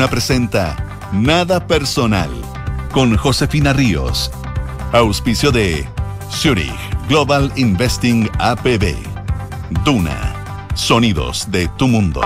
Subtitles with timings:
[0.00, 0.76] Duna presenta
[1.12, 2.30] Nada Personal
[2.90, 4.30] con Josefina Ríos.
[4.92, 5.86] Auspicio de
[6.32, 6.72] Zurich
[7.06, 8.96] Global Investing APB.
[9.84, 10.68] Duna.
[10.72, 12.22] Sonidos de tu mundo.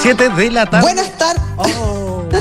[0.00, 0.86] 7 de la tarde.
[0.86, 1.42] Buenas tardes.
[1.58, 2.24] Oh.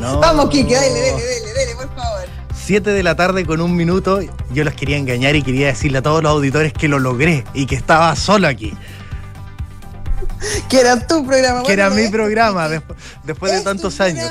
[0.00, 0.18] No.
[0.18, 2.20] Vamos, Kike, dale, dale, dale, dale, por favor.
[2.54, 4.20] 7 de la tarde con un minuto.
[4.52, 7.66] Yo los quería engañar y quería decirle a todos los auditores que lo logré y
[7.66, 8.72] que estaba solo aquí.
[10.70, 11.62] Que era tu programa.
[11.64, 12.68] que era mi este, programa
[13.24, 14.30] después de tantos años.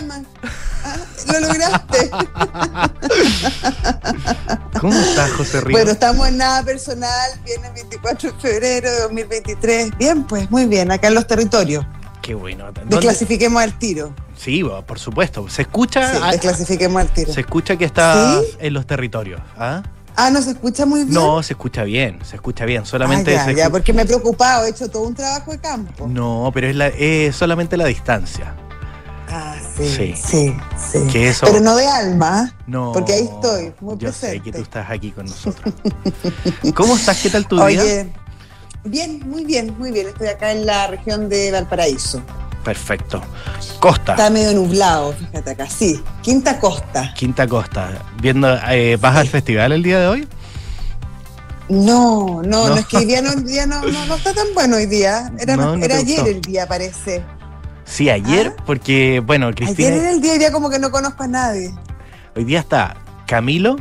[0.83, 0.95] Ah,
[1.33, 2.09] lo lograste.
[4.79, 5.71] ¿Cómo estás, José Ríos?
[5.73, 9.97] bueno, estamos en nada personal, viernes 24 de febrero de 2023.
[9.97, 11.85] Bien, pues, muy bien, acá en los territorios.
[12.21, 12.65] Qué bueno.
[12.71, 14.13] ¿Dónde- Desclasifiquemos al tiro.
[14.37, 15.49] Sí, por supuesto.
[15.49, 17.33] Se escucha, Sí, desclasifiquemos al tiro.
[17.33, 18.45] se escucha que está ¿Sí?
[18.59, 19.41] en los territorios.
[19.57, 19.83] ¿ah?
[20.15, 21.13] Ah, ¿no se escucha muy bien?
[21.13, 22.85] No, se escucha bien, se escucha bien.
[22.85, 26.07] Solamente ah, ya, porque me he preocupado, he hecho todo un trabajo de campo.
[26.07, 28.55] No, pero es, la, es solamente la distancia.
[29.31, 30.13] Ah, sí, Sí.
[30.15, 30.57] sí,
[30.91, 30.99] sí.
[31.11, 32.91] Que eso- Pero no de alma, No.
[32.91, 34.43] porque ahí estoy, muy Yo sé presente.
[34.51, 35.73] que tú estás aquí con nosotros.
[36.75, 37.21] ¿Cómo estás?
[37.21, 37.65] ¿Qué tal tu día?
[37.65, 38.13] Oye,
[38.83, 40.07] bien, muy bien, muy bien.
[40.07, 42.21] Estoy acá en la región de Valparaíso.
[42.63, 43.21] Perfecto.
[43.79, 44.13] Costa.
[44.13, 45.67] Está medio nublado, fíjate acá.
[45.69, 47.13] Sí, Quinta Costa.
[47.13, 47.91] Quinta Costa.
[48.21, 50.27] Viendo, eh, ¿Vas al festival el día de hoy?
[51.69, 52.69] No, no, No.
[52.69, 55.31] no, es que hoy día no, día no, no, no está tan bueno hoy día.
[55.39, 57.23] Era, No, no era ayer el día, parece.
[57.85, 58.63] Sí, ayer, Ah.
[58.65, 61.73] porque, bueno, Cristina, Ayer era el día, hoy día como que no conozco a nadie.
[62.35, 63.77] hoy día está Camilo,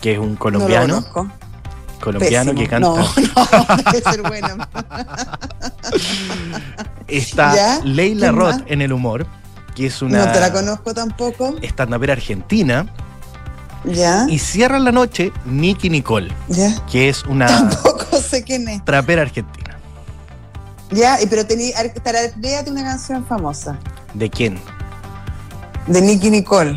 [0.00, 1.32] que es un No colombiano, lo conozco.
[2.00, 2.88] colombiano que canta.
[2.88, 4.48] No, no, debe ser bueno.
[7.10, 7.80] Está ¿Ya?
[7.84, 8.62] Leila ¿Quién Roth más?
[8.66, 9.26] en el humor,
[9.74, 11.56] que es una No te la conozco tampoco.
[11.62, 12.86] estandapera argentina.
[13.84, 14.26] ¿Ya?
[14.28, 16.74] Y cierra la noche Nicky Nicole, ¿Ya?
[16.86, 18.84] que es una Tampoco sé quién es.
[18.84, 19.76] trapera argentina.
[20.90, 23.78] Ya, y pero tenía, tararéate una canción famosa.
[24.12, 24.58] ¿De quién?
[25.86, 26.76] De Nicky Nicole.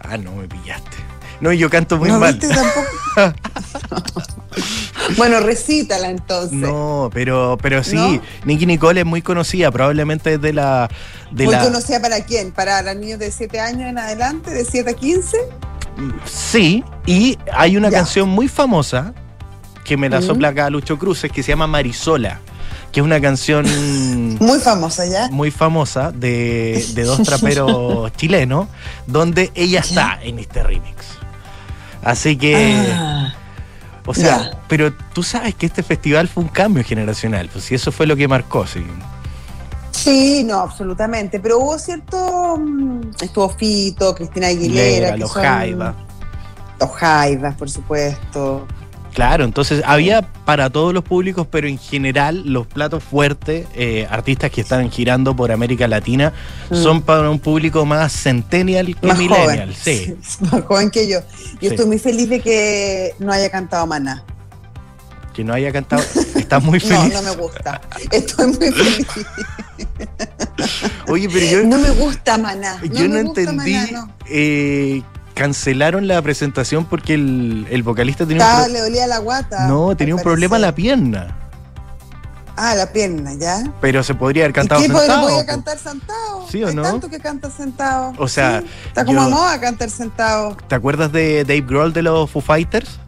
[0.00, 0.96] Ah, no, me pillaste.
[1.40, 2.34] No, yo canto muy ¿No mal.
[2.34, 2.86] viste tampoco?
[5.16, 6.52] bueno, recítala entonces.
[6.58, 8.20] No, pero, pero sí, ¿No?
[8.44, 10.88] Nicky Nicole es muy conocida, probablemente es de la.
[11.30, 12.52] De ¿Muy la conocida para quién?
[12.52, 14.50] ¿Para los niños de 7 años en adelante?
[14.50, 15.36] ¿De 7 a 15?
[16.24, 17.98] Sí, y hay una Ya.
[17.98, 19.12] canción muy famosa
[19.84, 20.22] que me la Mm.
[20.22, 22.40] sopla acá Lucho Cruces que se llama Marisola,
[22.92, 23.66] que es una canción
[24.40, 25.28] Muy famosa ya.
[25.30, 28.68] muy famosa de, de dos traperos chilenos,
[29.06, 30.94] donde ella está en este remix.
[32.02, 33.34] Así que, Ah,
[34.06, 37.92] o sea, pero tú sabes que este festival fue un cambio generacional, pues si eso
[37.92, 38.84] fue lo que marcó, sí.
[39.90, 41.40] sí, no, absolutamente.
[41.40, 42.56] Pero hubo cierto.
[42.58, 45.12] mm, Estuvo Fito, Cristina Aguilera.
[45.12, 45.94] Que los son- Jaiba.
[46.80, 48.66] Los Jaivas, por supuesto.
[49.14, 54.50] Claro, entonces había para todos los públicos, pero en general los platos fuertes, eh, artistas
[54.50, 56.32] que están girando por América Latina,
[56.70, 56.74] Mm.
[56.76, 59.44] son para un público más centennial que Más millennial.
[59.44, 59.74] joven.
[59.82, 60.14] Sí.
[60.52, 61.18] Más joven que yo.
[61.20, 61.66] Yo Sí.
[61.66, 64.22] estoy muy feliz de que no haya cantado Maná.
[65.34, 66.02] Que no haya cantado.
[66.36, 67.12] Está muy No, feliz.
[67.14, 67.80] no me gusta.
[68.10, 69.06] Estoy muy feliz.
[71.08, 72.80] Oye, pero yo, No me gusta Maná.
[72.92, 73.54] yo no, entendí.
[73.74, 74.12] Maná, no.
[74.28, 75.02] eh,
[75.34, 79.66] cancelaron la presentación porque el, el vocalista tenía un pro- le dolía la guata.
[79.68, 81.36] No, tenía un problema en la pierna.
[82.56, 83.62] Ah, la pierna, ¿ya?
[83.80, 85.22] Pero se podría haber ¿Y cantado qué podía, sentado.
[85.28, 85.46] podía po.
[85.46, 86.46] cantar sentado?
[86.50, 86.82] ¿Sí o Hay no?
[86.82, 88.12] tanto que canta sentado.
[88.18, 90.56] O sea, Sí, está como yo- a moda cantar sentado.
[90.68, 92.98] ¿Te acuerdas de Dave Grohl de los Foo Fighters?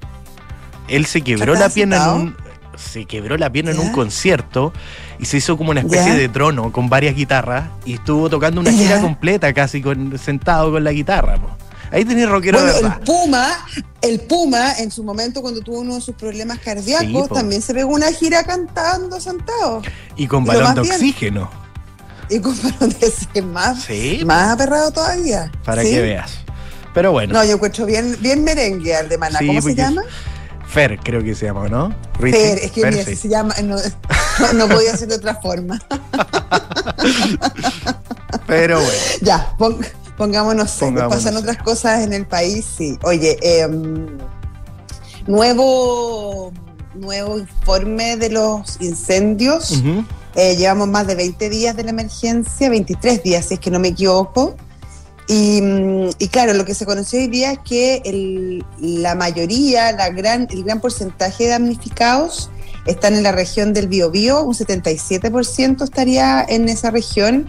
[0.89, 2.16] Él se quebró ¿Cantaba la pierna sentado?
[2.16, 2.37] en un
[2.78, 4.72] se quebró la pierna en un concierto
[5.19, 6.15] y se hizo como una especie ¿Ya?
[6.16, 8.78] de trono con varias guitarras y estuvo tocando una ¿Ya?
[8.78, 11.37] gira completa casi con sentado con la guitarra.
[11.37, 11.50] po.
[11.92, 13.00] Ahí tenés rockero Bueno, de el verdad.
[13.04, 13.66] Puma,
[14.00, 17.75] el Puma, en su momento cuando tuvo uno de sus problemas cardíacos, Sí, también se
[17.75, 19.82] pegó una gira cantando sentado.
[20.16, 20.94] Y con balón de bien.
[20.94, 21.50] oxígeno.
[22.30, 25.53] Y con balón de ese más, Sí, más aperrado todavía.
[25.64, 25.91] para ¿Sí?
[25.91, 26.32] que veas.
[26.94, 29.38] Pero bueno, No, yo encuentro bien, bien merengue al de Maná.
[29.47, 30.03] ¿Cómo se llama?
[30.66, 31.94] Fer creo que se llama, ¿no?
[32.19, 32.38] Richie?
[32.41, 33.16] Fer, es que Fer, mira, sí.
[33.16, 33.77] se llama, no,
[34.41, 35.78] no, no podía ser de otra forma.
[38.47, 38.92] Pero bueno.
[39.21, 39.78] Ya, pon-
[40.16, 40.94] pongámonos serios.
[41.16, 42.98] Pasan otras cosas en el país, sí.
[43.03, 44.06] Oye, em,
[45.26, 46.53] nuevo,
[46.94, 49.82] nuevo informe de los incendios.
[50.34, 53.78] Eh, llevamos más de 20 días de la emergencia, 23 días, si es que no
[53.78, 54.56] me equivoco.
[55.28, 59.92] Y, mm, y claro, lo que se conoció hoy día es que el- la mayoría,
[59.92, 62.50] la gran, el gran porcentaje de damnificados
[62.87, 67.49] están en la región del Biobío, un 77% estaría en esa región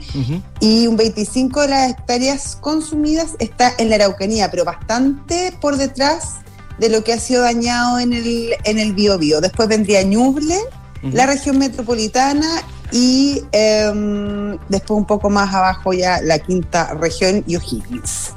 [0.60, 6.36] y un 25% de las hectáreas consumidas está en la Araucanía, pero bastante por detrás
[6.80, 9.42] de lo que ha sido dañado en el, en el Biobío.
[9.42, 10.58] Después vendría Ñuble,
[11.04, 11.16] Ujú.
[11.16, 12.48] la región metropolitana
[12.92, 18.34] y em, después un poco más abajo ya la quinta región y O'Higgins.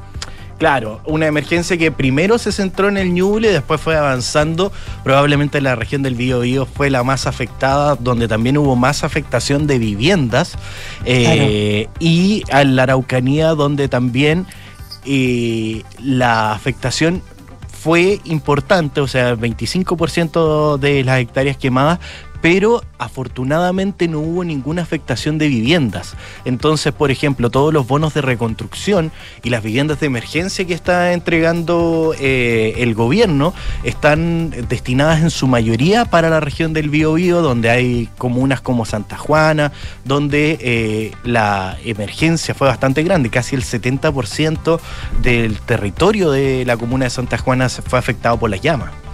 [0.59, 4.73] Claro, una emergencia que primero se centró en el Ñuble y después fue avanzando.
[5.05, 9.79] Probablemente la región del Biobío fue la más afectada, donde también hubo más afectación de
[9.79, 10.57] viviendas.
[11.05, 14.47] Eh, y a la Araucanía, donde también
[15.05, 17.23] eh, la afectación
[17.87, 22.01] fue importante, o sea, 25% de las hectáreas quemadas,
[22.47, 26.15] pero afortunadamente no hubo ninguna afectación de viviendas.
[26.45, 29.11] Entonces, por ejemplo, todos los bonos de reconstrucción
[29.43, 33.53] y las viviendas de emergencia que está entregando eh, el gobierno
[33.83, 39.19] están destinadas en su mayoría para la región del Biobío, donde hay comunas como Santa
[39.19, 39.73] Juana,
[40.05, 44.79] donde eh, la emergencia fue bastante grande, casi el 70%
[45.21, 49.06] del territorio de la comuna de Santa Juana fue afectado por las llamas.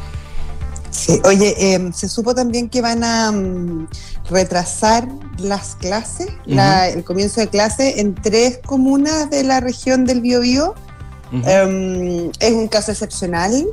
[0.92, 3.88] Sí, oye, em, se supo también que van a mm,
[4.30, 5.08] retrasar
[5.38, 10.74] las clases, el comienzo de clase en tres comunas de la región del Biobío.
[11.32, 13.66] Em, es un caso excepcional,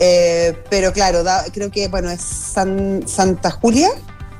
[0.00, 1.22] eh, pero claro,
[1.52, 3.90] creo que bueno es Santa Julia,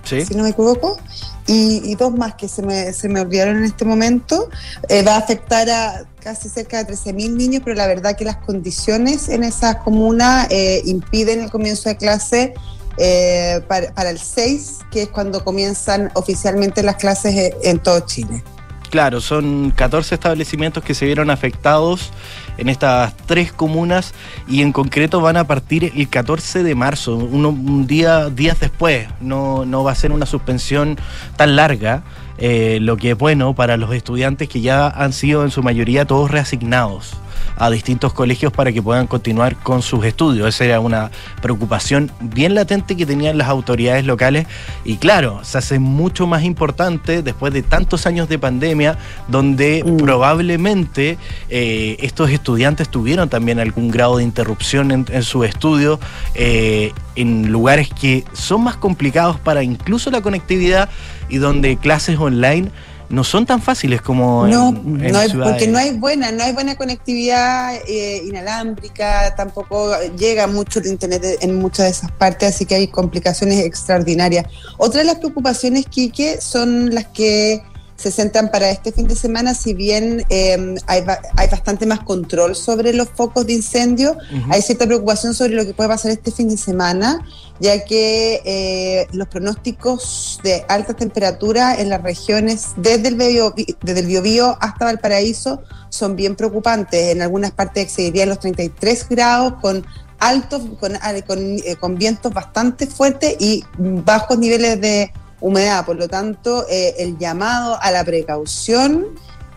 [0.02, 0.98] si no me equivoco,
[1.46, 4.48] y, dos más que se me, se me olvidaron en este momento.
[4.88, 8.38] Eh, va a afectar a casi cerca de 13.000 niños, pero la verdad que las
[8.38, 12.54] condiciones en esa comuna eh, impiden el comienzo de clase
[12.98, 18.42] eh, para, el 6, que es cuando comienzan oficialmente las clases en todo Chile.
[18.90, 22.10] Claro, son 14 establecimientos que se vieron afectados
[22.58, 24.12] en estas tres comunas
[24.48, 29.06] y en concreto van a partir el 14 de marzo, un día días después.
[29.20, 30.98] No, no va a ser una suspensión
[31.36, 32.02] tan larga.
[32.38, 36.04] Eh, lo que es bueno para los estudiantes que ya han sido en su mayoría
[36.04, 37.16] todos reasignados
[37.56, 40.48] a distintos colegios para que puedan continuar con sus estudios.
[40.48, 41.10] Esa era una
[41.42, 44.46] preocupación bien latente que tenían las autoridades locales
[44.84, 48.98] y claro, se hace mucho más importante después de tantos años de pandemia
[49.28, 49.96] donde mm.
[49.98, 51.18] probablemente
[51.48, 55.98] eh, estos estudiantes tuvieron también algún grado de interrupción en, su estudio
[56.34, 60.88] eh, en lugares que son más complicados para incluso la conectividad
[61.28, 62.70] y donde clases online
[63.08, 66.76] no son tan fáciles como no, no hay, porque no hay buena no hay buena
[66.76, 72.74] conectividad eh, inalámbrica tampoco llega mucho el internet en muchas de esas partes así que
[72.74, 74.46] hay complicaciones extraordinarias.
[74.78, 77.62] Otra de las preocupaciones Quique son las que
[77.96, 81.02] se centran para este fin de semana, si bien em, hay,
[81.36, 84.16] hay, bastante más control sobre los focos de incendio,
[84.50, 87.24] hay cierta preocupación sobre lo que puede pasar este fin de semana,
[87.58, 94.00] ya que eh, los pronósticos de altas temperaturas en las regiones desde el, Bio, desde
[94.00, 97.12] el Biobío hasta Valparaíso son bien preocupantes.
[97.12, 99.86] En algunas partes excederían los 33 grados con
[100.18, 100.92] altos, con,
[101.26, 105.84] con, eh, con vientos bastante fuertes y bajos niveles de humedad.
[105.84, 109.06] Por lo tanto, eh, el llamado a la precaución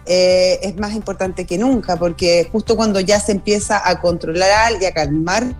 [0.05, 4.85] eh, es más importante que nunca, porque justo cuando ya se empieza a controlar y
[4.85, 5.55] a calmar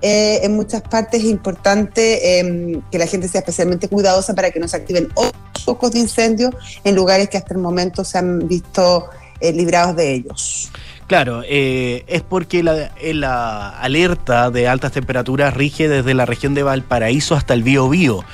[0.00, 4.58] eh, en muchas partes es importante em, que la gente sea especialmente cuidadosa para que
[4.58, 6.50] no se activen otros focos de incendio
[6.82, 9.08] en lugares que hasta el momento se han visto
[9.40, 10.70] librados de ellos.
[11.12, 17.34] Claro, eh, es porque la, alerta de altas temperaturas rige desde la región de Valparaíso
[17.34, 18.24] hasta el Biobío.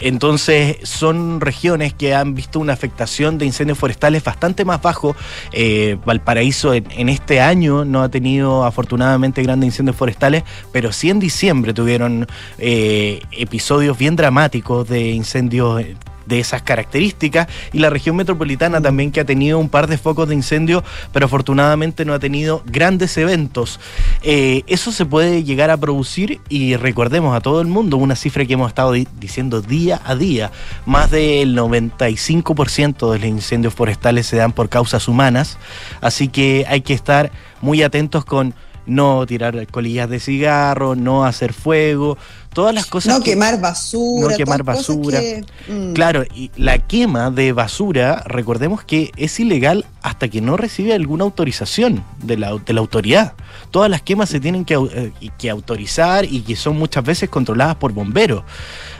[0.00, 5.14] Entonces son regiones que han visto una afectación de incendios forestales bastante más bajo.
[5.52, 10.42] Eh, Valparaíso en, este año no ha tenido afortunadamente grandes incendios forestales,
[10.72, 15.84] pero sí en diciembre tuvieron eh, episodios bien dramáticos de incendios
[16.32, 17.46] de esas características.
[17.72, 21.26] Y la región metropolitana también que ha tenido un par de focos de incendio, pero
[21.26, 23.78] afortunadamente no ha tenido grandes eventos.
[24.22, 28.44] Eh, eso se puede llegar a producir y recordemos a todo el mundo una cifra
[28.46, 30.50] que hemos estado diciendo día a día,
[30.86, 35.58] más del 95% de los incendios forestales se dan por causas humanas,
[36.00, 38.54] así que hay que estar muy atentos con
[38.86, 42.18] no tirar colillas de cigarro, no hacer fuego,
[42.52, 43.18] todas las cosas.
[43.18, 44.30] No quemar basura.
[44.30, 45.20] No quemar basura.
[45.68, 45.92] Mm.
[45.92, 51.24] Claro, y la quema de basura, recordemos que es ilegal hasta que no recibe alguna
[51.24, 53.34] autorización de la, de la autoridad.
[53.70, 57.76] Todas las quemas se tienen que, eh, que autorizar y que son muchas veces controladas
[57.76, 58.42] por bomberos.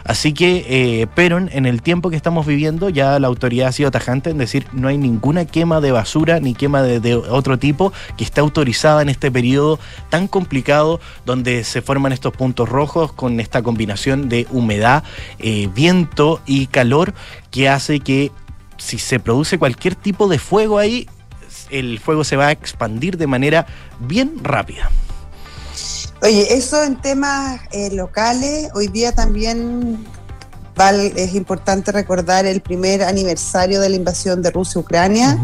[0.04, 3.90] Así que, eh, pero en el tiempo que estamos viviendo, ya la autoridad ha sido
[3.90, 8.24] tajante en decir no hay ninguna quema de basura ni quema de, otro tipo que
[8.24, 9.78] está autorizada en este periodo
[10.10, 15.04] tan complicado donde se forman estos puntos rojos con esta combinación de humedad,
[15.38, 17.14] eh, viento y calor
[17.50, 18.32] que hace que
[18.78, 21.06] si se produce cualquier tipo de fuego ahí,
[21.70, 23.66] el fuego se va a expandir de manera
[24.00, 24.90] bien rápida.
[26.22, 30.06] Oye, eso en temas eh, locales, hoy día también
[30.72, 35.38] principal es importante recordar el primer aniversario de la invasión de Rusia a Ucrania.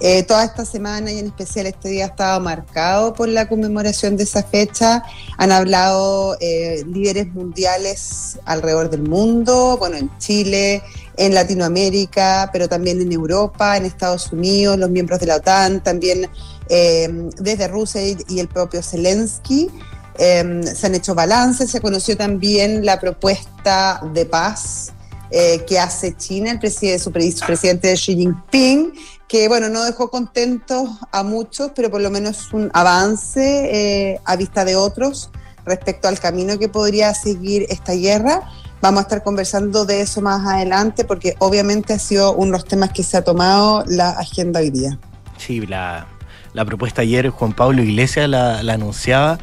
[0.00, 4.16] Eh, toda esta semana y en especial este día ha estado marcado por la conmemoración
[4.16, 5.02] de esa fecha.
[5.38, 10.82] Han hablado eh, líderes mundiales alrededor del mundo, bueno, en Chile,
[11.16, 16.28] en Latinoamérica, pero también en Europa, en Estados Unidos, los miembros de la OTAN, también
[16.68, 19.70] eh, desde Rusia y el propio Zelensky.
[20.18, 24.92] Em, se han hecho balances, se conoció también la propuesta de paz
[25.30, 28.92] eh, que hace China, el presidente, su presidente Xi Jinping,
[29.26, 34.36] que bueno, no dejó contentos a muchos, pero por lo menos un avance eh, a
[34.36, 35.30] vista de otros
[35.64, 38.48] respecto al camino que podría seguir esta guerra.
[38.80, 42.64] Vamos a estar conversando de eso más adelante porque obviamente ha sido uno de los
[42.66, 44.98] temas que se ha tomado la agenda hoy día.
[45.38, 46.06] Sí, la,
[46.52, 49.40] propuesta ayer Juan Pablo Iglesias la, la anunciaba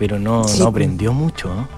[0.00, 1.68] pero no, no aprendió mucho.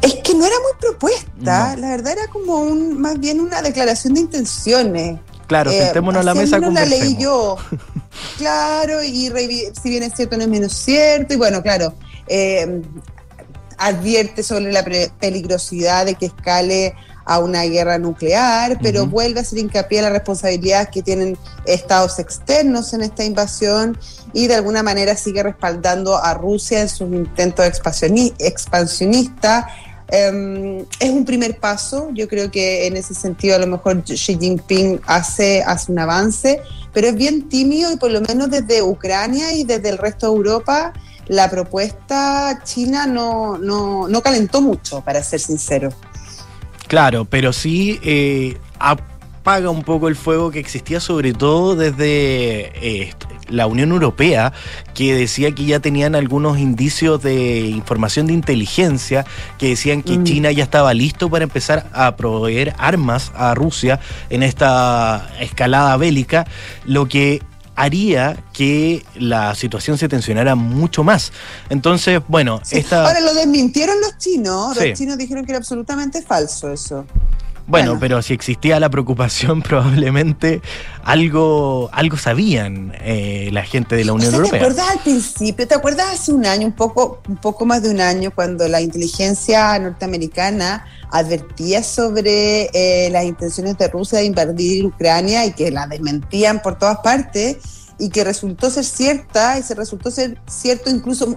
[0.00, 4.14] Es que no era muy propuesta, la verdad era como un, más bien una declaración
[4.14, 5.20] de intenciones.
[5.46, 7.58] Claro, eh, sentémonos a la mesa con la leí yo.
[8.38, 9.30] claro, y
[9.80, 11.34] si bien es cierto, no es menos cierto.
[11.34, 11.92] Y bueno, claro,
[12.28, 12.80] eh,
[13.76, 14.82] advierte sobre la
[15.20, 16.94] peligrosidad de que escale
[17.26, 21.36] a una guerra nuclear, pero vuelve a hacer hincapié en la responsabilidad que tienen
[21.66, 23.98] estados externos en esta invasión
[24.34, 29.64] y de alguna manera sigue respaldando a Rusia en sus intentos expansionistas.
[30.08, 34.36] Em, es un primer paso, yo creo que en ese sentido a lo mejor Xi
[34.38, 36.60] Jinping hace, hace un avance,
[36.92, 40.36] pero es bien tímido y por lo menos desde Ucrania y desde el resto de
[40.36, 40.92] Europa
[41.28, 45.90] la propuesta china no, no, no calentó mucho, para ser sincero.
[46.86, 53.14] Claro, pero sí eh, apaga un poco el fuego que existía sobre todo desde eh,
[53.48, 54.52] la Unión Europea,
[54.94, 59.24] que decía que ya tenían algunos indicios de información de inteligencia
[59.58, 60.24] que decían que mm.
[60.24, 66.46] China ya estaba listo para empezar a proveer armas a Rusia en esta escalada bélica,
[66.84, 67.42] lo que
[67.76, 71.32] haría que la situación se tensionara mucho más.
[71.68, 73.06] Entonces, bueno, esta...
[73.06, 77.04] Ahora lo desmintieron los chinos, los chinos dijeron que era absolutamente falso eso.
[77.66, 80.60] Bueno, pero si existía la preocupación, probablemente
[81.02, 84.60] algo, algo sabían eh, la gente de la Unión Europea.
[84.60, 85.66] ¿Te acuerdas al principio?
[85.66, 88.80] ¿Te acuerdas hace un año, un poco, un poco más de un año, cuando la
[88.80, 95.86] inteligencia norteamericana advertía sobre eh, las intenciones de Rusia de invadir Ucrania y que la
[95.86, 97.58] desmentían por todas partes
[97.98, 101.36] y que resultó ser cierta y se resultó ser cierto incluso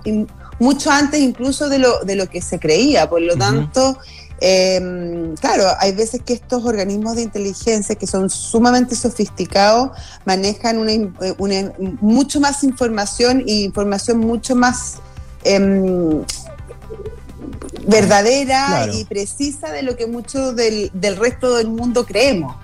[0.59, 3.09] mucho antes incluso de lo, de lo que se creía.
[3.09, 3.99] Por lo tanto,
[4.39, 9.91] em, claro, hay veces que estos organismos de inteligencia que son sumamente sofisticados
[10.25, 10.91] manejan una,
[11.37, 14.95] una mucho más información y información mucho más...
[15.43, 16.23] Em,
[17.87, 22.55] verdadera y precisa de lo que muchos del, resto del mundo creemos.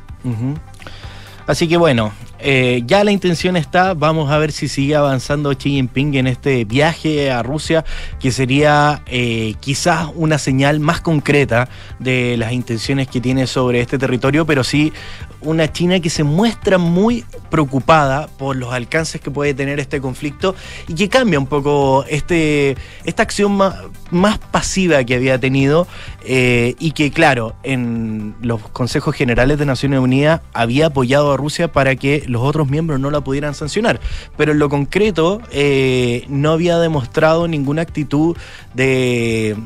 [1.48, 2.12] Así que bueno,
[2.46, 6.66] eh, ya la intención está, vamos a ver si sigue avanzando Xi Jinping en este
[6.66, 7.86] viaje a Rusia,
[8.20, 11.70] que sería eh, quizás una señal más concreta
[12.00, 14.92] de las intenciones que tiene sobre este territorio, pero sí
[15.40, 20.56] una China que se muestra muy preocupada por los alcances que puede tener este conflicto
[20.88, 23.76] y que cambia un poco este, esta acción más,
[24.12, 25.88] más pasiva que había tenido
[26.26, 31.72] eh, y que, claro, en los consejos generales de Naciones Unidas había apoyado a Rusia
[31.72, 34.00] para que los otros miembros no la pudieran sancionar.
[34.38, 38.38] Pero en lo concreto eh, no había demostrado ninguna actitud
[38.74, 39.58] de,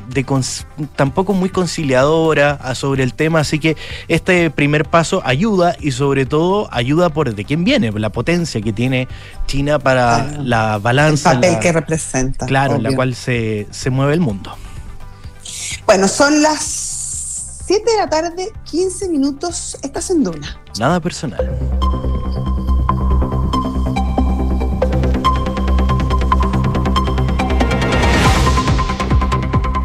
[0.96, 3.40] tampoco muy conciliadora sobre el tema.
[3.40, 3.76] Así que
[4.08, 8.72] este primer paso ayuda y sobre todo ayuda por de quién viene, la potencia que
[8.72, 9.08] tiene
[9.46, 11.32] China para la balanza.
[11.32, 12.46] El papel que representa.
[12.46, 14.56] Claro, en la cual se, se mueve el mundo.
[15.88, 20.60] Bueno, son las 7 de la tarde, 15 minutos, estás en Duna.
[20.78, 21.58] Nada personal.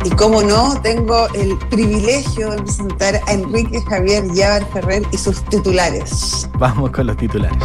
[0.04, 5.42] Y como no, tengo el privilegio de presentar a Enrique Javier Llavar Ferrer y sus
[5.46, 6.50] titulares.
[6.60, 7.64] Vamos con los titulares.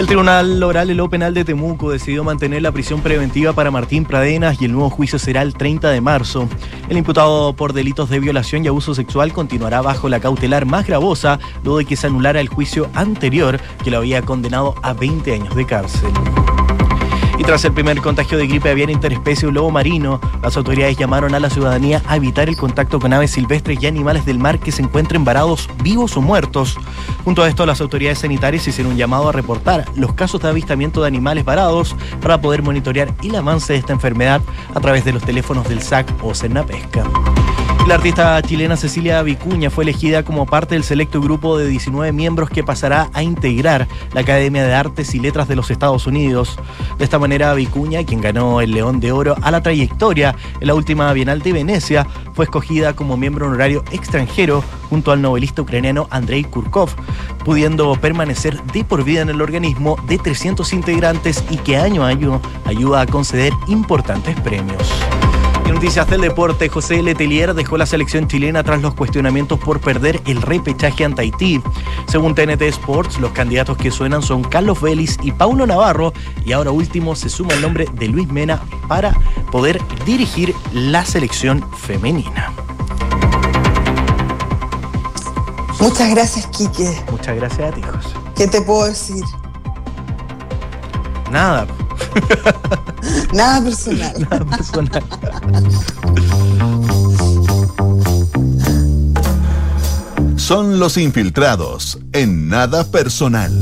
[0.00, 4.06] El Tribunal Oral de lo Penal de Temuco decidió mantener la prisión preventiva para Martín
[4.06, 6.48] Pradenas y el nuevo juicio será el 30 de marzo.
[6.88, 11.38] El imputado por delitos de violación y abuso sexual continuará bajo la cautelar más gravosa
[11.64, 15.54] luego de que se anulara el juicio anterior que lo había condenado a 20 años
[15.54, 16.10] de cárcel.
[17.40, 21.34] Y tras el primer contagio de gripe aviar interespecie o lobo marino, las autoridades llamaron
[21.34, 24.70] a la ciudadanía a evitar el contacto con aves silvestres y animales del mar que
[24.70, 26.76] se encuentren varados vivos o muertos.
[27.24, 31.00] Junto a esto, las autoridades sanitarias hicieron un llamado a reportar los casos de avistamiento
[31.00, 34.42] de animales varados para poder monitorear el avance de esta enfermedad
[34.74, 36.32] a través de los teléfonos del SAC o
[36.66, 37.04] Pesca.
[37.86, 42.50] La artista chilena Cecilia Vicuña fue elegida como parte del selecto grupo de 19 miembros
[42.50, 46.58] que pasará a integrar la Academia de Artes y Letras de los Estados Unidos.
[46.98, 50.74] De esta manera, Vicuña, quien ganó el León de Oro a la trayectoria en la
[50.74, 56.44] última Bienal de Venecia, fue escogida como miembro honorario extranjero junto al novelista ucraniano Andrei
[56.44, 56.90] Kurkov,
[57.44, 62.08] pudiendo permanecer de por vida en el organismo de 300 integrantes y que año a
[62.08, 64.88] año ayuda a conceder importantes premios
[65.72, 70.42] noticias del deporte, José Letelier dejó la selección chilena tras los cuestionamientos por perder el
[70.42, 71.62] repechaje ante Haití.
[72.08, 76.12] Según TNT Sports, los candidatos que suenan son Carlos Vélez y Paulo Navarro,
[76.44, 79.12] y ahora último se suma el nombre de Luis Mena para
[79.50, 82.52] poder dirigir la selección femenina.
[85.80, 87.00] Muchas gracias, Quique.
[87.10, 88.14] Muchas gracias a ti, José.
[88.36, 89.24] ¿Qué te puedo decir?
[91.30, 91.66] Nada.
[93.32, 94.14] Nada personal.
[94.30, 95.04] Nada personal.
[100.36, 103.52] Son los infiltrados en nada personal.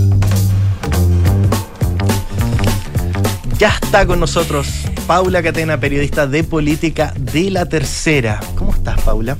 [3.58, 4.68] Ya está con nosotros
[5.06, 8.40] Paula Catena, periodista de política de La Tercera.
[8.54, 9.36] ¿Cómo estás, Paula?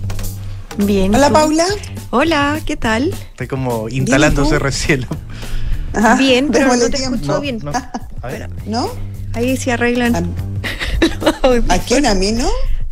[0.78, 1.14] Bien.
[1.14, 1.66] Hola, Paula.
[2.10, 3.14] Hola, ¿qué tal?
[3.30, 5.06] Estoy como instalándose recién.
[5.98, 7.14] Ajá, bien, pero no te tiempo.
[7.16, 7.58] escucho No, bien.
[7.62, 7.72] no.
[8.22, 8.48] A ver.
[8.66, 8.90] ¿No?
[9.34, 10.14] Ahí se arreglan.
[10.16, 12.06] ¿A, a quién?
[12.06, 12.48] ¿A mí no?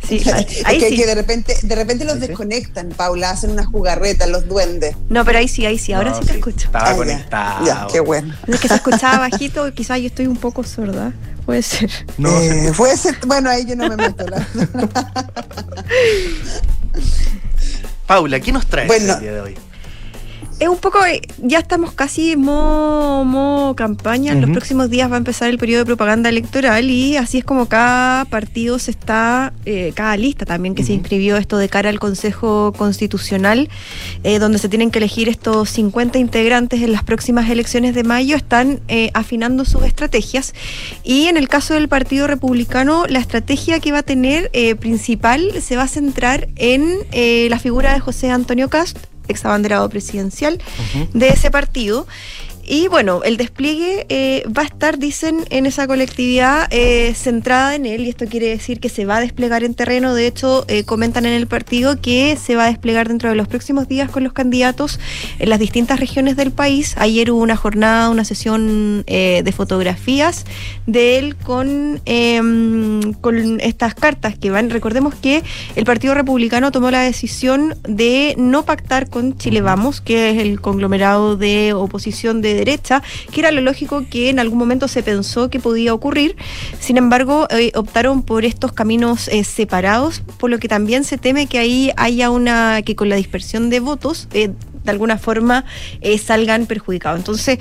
[0.07, 0.21] Sí,
[0.65, 0.95] ahí, que, sí.
[0.95, 4.95] que de repente, de repente los desconectan, Paula, hacen una jugarreta, los duendes.
[5.09, 6.67] No, pero ahí sí, ahí sí, ahora No, sí te escucho.
[6.67, 7.65] Estaba Ah, conectado.
[7.65, 8.33] Ya, qué bueno.
[8.47, 11.11] Es que se escuchaba bajito, quizás yo estoy un poco sorda.
[11.45, 11.89] Puede ser.
[12.17, 14.25] No, Eh, se- puede ser, bueno, ahí yo no me meto.
[14.27, 14.89] La verdad.
[18.05, 19.13] Paula, ¿qué nos traes Bueno.
[19.15, 19.57] el día de hoy?
[20.59, 24.31] Es un poco, eh, ya estamos casi modo, modo campaña.
[24.31, 27.45] En los próximos días va a empezar el periodo de propaganda electoral y así es
[27.45, 31.89] como cada partido se está, eh, cada lista también que se inscribió esto de cara
[31.89, 33.69] al Consejo Constitucional,
[34.23, 38.35] eh, donde se tienen que elegir estos 50 integrantes en las próximas elecciones de mayo,
[38.35, 40.55] están eh, afinando sus estrategias.
[41.03, 45.75] Y en el caso del Partido Republicano, la estrategia que va a tener principal se
[45.75, 50.61] va a centrar en eh, la figura de José Antonio Cast, ex abanderado presidencial
[51.13, 52.07] de ese partido.
[52.69, 57.85] Y bueno, el despliegue eh, va a estar, dicen, en esa colectividad eh, centrada en
[57.85, 60.13] él, y esto quiere decir que se va a desplegar en terreno.
[60.13, 63.47] De hecho, eh, comentan en el partido que se va a desplegar dentro de los
[63.47, 64.99] próximos días con los candidatos
[65.39, 66.95] en las distintas regiones del país.
[66.97, 70.45] Ayer hubo una jornada, una sesión eh, de fotografías
[70.87, 74.71] de él con, em, con estas cartas que van.
[74.71, 75.41] Recordemos que
[75.77, 80.59] el Partido Republicano tomó la decisión de no pactar con Chile Vamos, que es el
[80.59, 85.49] conglomerado de oposición de derecha, que era lo lógico que en algún momento se pensó
[85.49, 86.35] que podía ocurrir.
[86.79, 91.47] Sin embargo, eh, optaron por estos caminos eh, separados, por lo que también se teme
[91.47, 94.49] que ahí haya una, que con la dispersión de votos, eh,
[94.83, 95.65] de alguna forma
[96.23, 97.19] salgan perjudicados.
[97.19, 97.59] Entonces,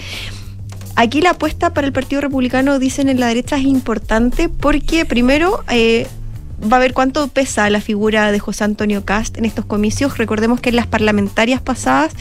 [0.98, 5.62] Aquí la apuesta para el Partido Republicano, dicen en la derecha, es importante porque primero
[6.60, 10.16] va a ver cuánto pesa la figura de José Antonio Cast en estos comicios.
[10.18, 12.14] Recordemos que en las parlamentarias pasadas,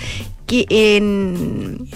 [0.45, 1.87] que en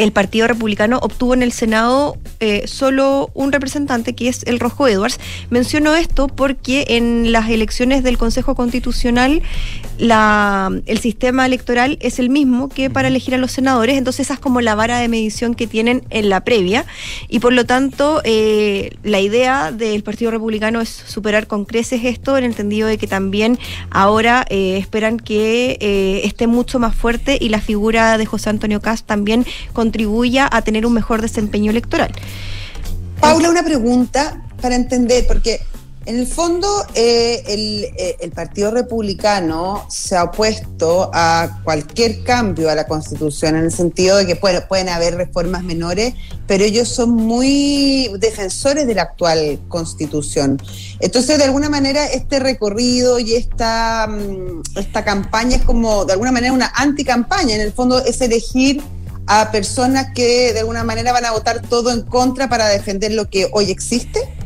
[0.00, 4.88] el Partido Republicano obtuvo en el Senado eh, solo un representante, que es el Rojo
[4.88, 5.20] Edwards.
[5.50, 9.42] Menciono esto porque en las elecciones del Consejo Constitucional
[10.00, 14.34] la, el sistema electoral es el mismo que para elegir a los senadores, entonces esa
[14.34, 16.86] es como la vara de medición que tienen en la previa
[17.28, 22.36] y por lo tanto eh, la idea del Partido Republicano es superar con creces esto
[22.38, 23.58] en el entendido de que también
[23.90, 28.80] ahora eh, esperan que eh, esté mucho más fuerte y la figura de José Antonio
[28.80, 32.12] Cast también contribuya a tener un mejor desempeño electoral.
[33.20, 35.60] Paula, una pregunta para entender, porque
[36.10, 42.68] en el fondo eh, el, eh, el Partido Republicano se ha opuesto a cualquier cambio
[42.68, 46.14] a la Constitución, en el sentido de que pueden haber reformas menores,
[46.48, 50.60] pero ellos son muy defensores de la actual Constitución.
[50.98, 56.32] Entonces, de alguna manera, este recorrido y esta, mm, esta campaña es como, de alguna
[56.32, 57.54] manera, una anticampaña.
[57.54, 58.82] En el fondo, es elegir
[59.28, 63.30] a personas que de alguna manera van a votar todo en contra para defender lo
[63.30, 64.39] que hoy existe?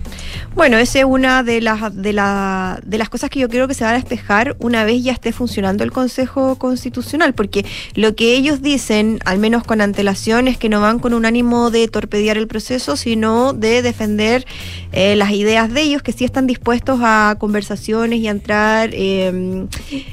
[0.54, 3.74] Bueno, esa es una de las, de, la, de las cosas que yo creo que
[3.74, 8.36] se va a despejar una vez ya esté funcionando el Consejo Constitucional, porque lo que
[8.36, 12.36] ellos dicen, al menos con antelación, es que no van con un ánimo de torpedear
[12.36, 14.46] el proceso, sino de defender
[14.92, 19.66] eh, las ideas de ellos, que sí están dispuestos a conversaciones y a entrar eh,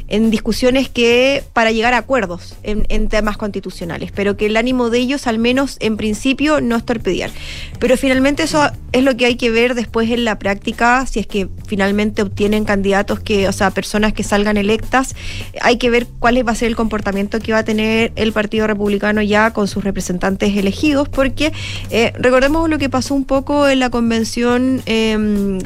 [0.08, 4.89] en discusiones que para llegar a acuerdos en, en temas constitucionales, pero que el ánimo
[4.89, 7.30] de ellos, al menos en principio, no es torpedear.
[7.77, 11.19] Pero finalmente eso es lo que hay que ver después en la la práctica, si
[11.19, 15.13] es que finalmente obtienen candidatos que, o sea, personas que salgan electas,
[15.61, 18.65] hay que ver cuál va a ser el comportamiento que va a tener el Partido
[18.65, 21.51] Republicano ya con sus representantes elegidos, porque
[21.89, 25.59] eh, recordemos lo que pasó un poco en la convención eh,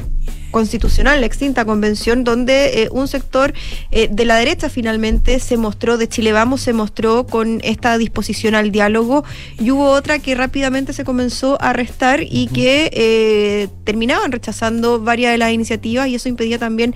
[0.50, 3.52] constitucional, la extinta convención, donde eh, un sector
[3.90, 8.54] eh, de la derecha finalmente se mostró, de Chile Vamos, se mostró con esta disposición
[8.54, 9.24] al diálogo
[9.58, 15.32] y hubo otra que rápidamente se comenzó a restar y que eh, terminaban rechazando varias
[15.32, 16.94] de las iniciativas y eso impedía también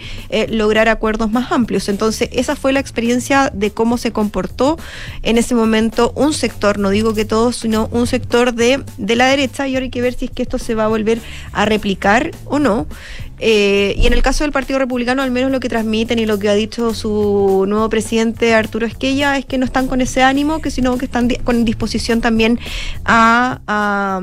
[0.49, 1.89] lograr acuerdos más amplios.
[1.89, 4.79] Entonces, esa fue la experiencia de cómo se comportó
[5.23, 9.27] en ese momento un sector, no digo que todos, sino un sector de, de la
[9.27, 11.21] derecha y ahora hay que ver si es que esto se va a volver
[11.53, 12.87] a replicar o no.
[13.40, 16.38] Eh, y en el caso del Partido Republicano, al menos lo que transmiten y lo
[16.38, 20.61] que ha dicho su nuevo presidente Arturo Esquella es que no están con ese ánimo,
[20.61, 22.59] que sino que están con disposición también
[23.05, 24.20] a,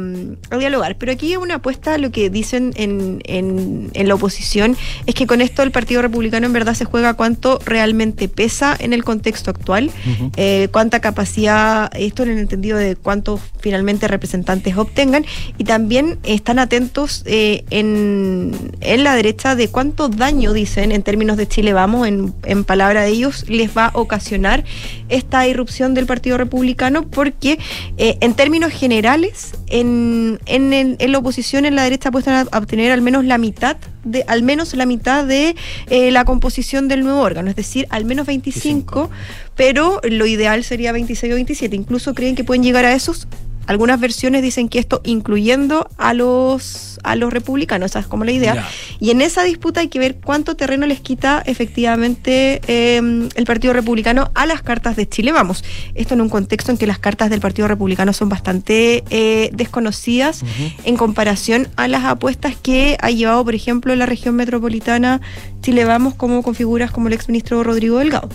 [0.58, 0.96] dialogar.
[0.98, 5.42] Pero aquí hay una apuesta, lo que dicen en, en, la oposición, es que con
[5.42, 9.92] esto el Partido Republicano en verdad se juega cuánto realmente pesa en el contexto actual,
[10.36, 15.26] eh, cuánta capacidad, esto en el entendido de cuántos finalmente representantes obtengan,
[15.58, 21.38] y también están atentos eh, en, en la derecha de cuánto daño, dicen, en términos
[21.38, 24.66] de Chile Vamos, en, en palabra de ellos, les va a ocasionar
[25.08, 27.58] esta irrupción del Partido Republicano, porque
[27.98, 33.02] eh, en términos generales, en, en, la oposición, en la derecha, apuestan a obtener al
[33.02, 35.56] menos la mitad de, al menos la mitad de
[35.90, 39.10] eh, la composición del nuevo órgano, es decir, al menos 25,
[39.56, 41.76] pero lo ideal sería 26 o 27.
[41.78, 43.28] Incluso creen que pueden llegar a esos
[43.68, 48.32] algunas versiones dicen que esto incluyendo a los, a los republicanos, esa es como la
[48.32, 48.68] idea.
[49.00, 53.74] Y en esa disputa hay que ver cuánto terreno les quita efectivamente em, el Partido
[53.74, 55.32] Republicano a las cartas de Chile.
[55.32, 55.64] Vamos,
[55.96, 60.44] esto en un contexto en que las cartas del Partido Republicano son bastante eh, desconocidas
[60.84, 65.22] en comparación a las apuestas que ha llevado, por ejemplo, la región metropolitana
[65.62, 68.30] Chile Vamos como con figuras como el exministro Rodrigo Delgado.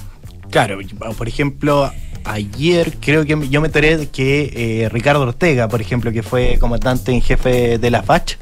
[0.50, 0.78] Claro,
[1.16, 1.90] por ejemplo,
[2.24, 4.52] ayer creo que yo me enteré que
[4.84, 8.36] eh, Ricardo Ortega, por ejemplo, que fue comandante en jefe de la FACH,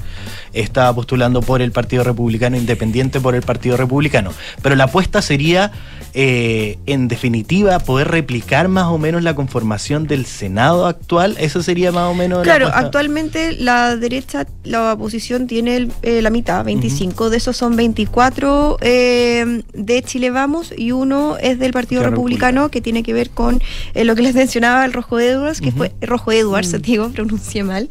[0.52, 4.32] estaba postulando por el Partido Republicano, independiente por el Partido Republicano.
[4.62, 5.72] Pero la apuesta sería,
[6.14, 11.36] eh, en definitiva, poder replicar más o menos la conformación del Senado actual.
[11.38, 12.42] Eso sería más o menos.
[12.42, 17.30] Claro, actualmente la derecha, la oposición tiene eh, la mitad, 25.
[17.30, 22.80] De esos son 24 eh, de Chile Vamos y uno es del Partido Republicano, que
[22.80, 23.62] tiene que ver con
[23.94, 26.82] lo que les mencionaba el Rojo Edwards, que fue Rojo Edwards, mm.
[26.82, 27.88] digo, pronuncié mal,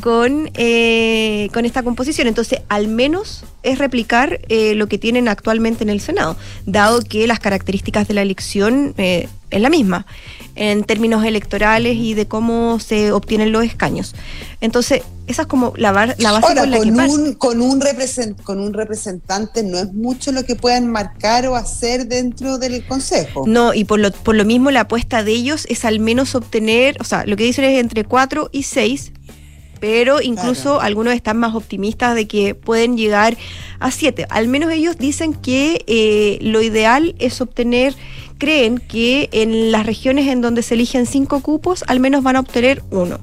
[0.00, 0.50] con,
[1.52, 2.26] con con esta composición.
[2.26, 7.26] Entonces, al menos es replicar eh, lo que tienen actualmente en el Senado, dado que
[7.26, 10.06] las características de la elección eh, es la misma
[10.54, 14.14] en términos electorales y de cómo se obtienen los escaños.
[14.62, 19.62] Entonces, esa es como la, base con la que un, con, un con un representante
[19.62, 23.44] no es mucho lo que puedan marcar o hacer dentro del Consejo.
[23.46, 26.96] No, y por lo, por lo mismo la apuesta de ellos es al menos obtener,
[27.00, 29.12] o sea, lo que dicen es entre 4 y 6
[29.80, 33.36] pero incluso algunos están más optimistas de que pueden llegar
[33.78, 34.26] a siete.
[34.28, 37.96] Al menos ellos dicen que eh, lo ideal es obtener,
[38.38, 42.40] creen que en las regiones en donde se eligen cinco cupos, al menos van a
[42.40, 43.18] obtener uno.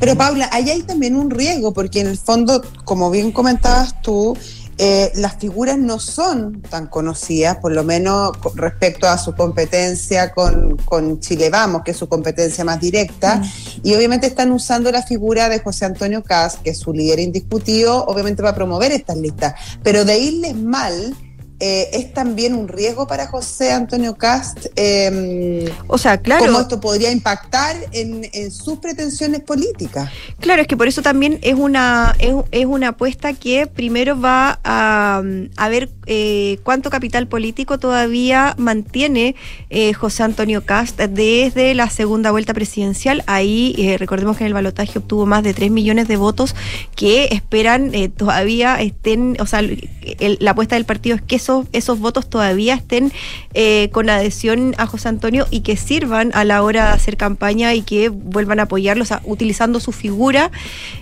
[0.00, 4.36] Pero Paula, ahí hay también un riesgo, porque en el fondo, como bien comentabas tú,
[4.78, 10.76] eh, las figuras no son tan conocidas, por lo menos respecto a su competencia con,
[11.20, 13.80] Chile Vamos, que es su competencia más directa, mm.
[13.84, 18.04] y obviamente están usando la figura de José Antonio Cas, que es su líder indiscutido,
[18.04, 21.16] obviamente para promover estas listas, pero de irles mal
[21.58, 24.66] eh, es también un riesgo para José Antonio Cast.
[24.76, 26.44] Em, o sea, claro.
[26.44, 30.10] ¿Cómo esto podría impactar en, sus pretensiones políticas?
[30.38, 35.22] Claro, es que por eso también es una, es, una apuesta que primero va a,
[35.56, 39.34] a ver eh, cuánto capital político todavía mantiene
[39.70, 43.24] eh, José Antonio Cast desde la segunda vuelta presidencial.
[43.26, 46.54] Ahí recordemos que en el balotaje obtuvo más de 3 millones de votos
[46.94, 52.74] que esperan todavía estén, o sea, la apuesta del partido es que esos, votos todavía
[52.74, 53.12] estén
[53.54, 57.74] eh, con adhesión a José Antonio y que sirvan a la hora de hacer campaña
[57.74, 60.50] y que vuelvan a apoyarlo, o sea, utilizando su figura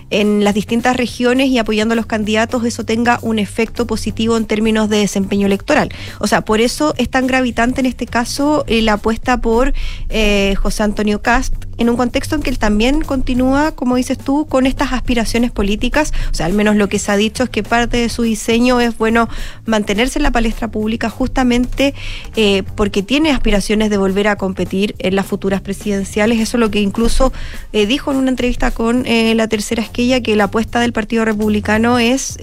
[0.09, 4.45] en las distintas regiones y apoyando a los candidatos, eso tenga un efecto positivo en
[4.45, 5.89] términos de desempeño electoral.
[6.19, 9.73] O sea, por eso es tan gravitante en este caso eh, la apuesta por
[10.09, 14.45] eh, José Antonio Cast, en un contexto en que él también continúa, como dices tú,
[14.47, 16.13] con estas aspiraciones políticas.
[16.31, 18.79] O sea, al menos lo que se ha dicho es que parte de su diseño
[18.79, 19.27] es, bueno,
[19.65, 21.93] mantenerse en la palestra pública justamente
[22.35, 26.39] eh, porque tiene aspiraciones de volver a competir en las futuras presidenciales.
[26.39, 27.33] Eso es lo que incluso
[27.73, 31.25] eh, dijo en una entrevista con eh, la tercera esquella, que la apuesta del Partido
[31.25, 32.37] Republicano es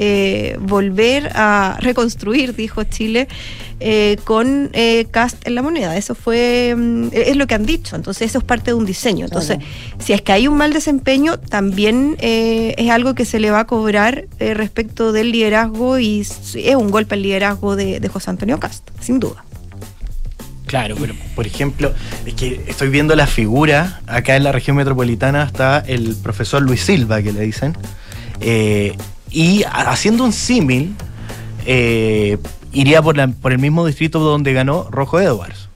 [0.61, 3.29] volver a reconstruir, dijo Chile,
[4.25, 4.71] con
[5.11, 5.97] Cast en la moneda.
[5.97, 7.97] Eso fue, mm, es lo que han dicho.
[7.97, 9.21] Entonces, eso es parte de un diseño.
[9.24, 9.58] Entonces,
[9.98, 13.66] si es que hay un mal desempeño, también es algo que se le va a
[13.66, 18.88] cobrar respecto del liderazgo y es un golpe al liderazgo de, de José Antonio Cast,
[19.00, 19.44] sin duda.
[20.72, 21.92] Claro, pero por ejemplo,
[22.24, 26.82] es que estoy viendo la figura, acá en la región metropolitana está el profesor Luis
[26.82, 27.76] Silva, que le dicen,
[28.40, 28.96] eh,
[29.30, 30.94] y haciendo un símil,
[31.66, 32.38] eh,
[32.72, 35.68] iría por, por el mismo distrito donde ganó Rojo Edwards.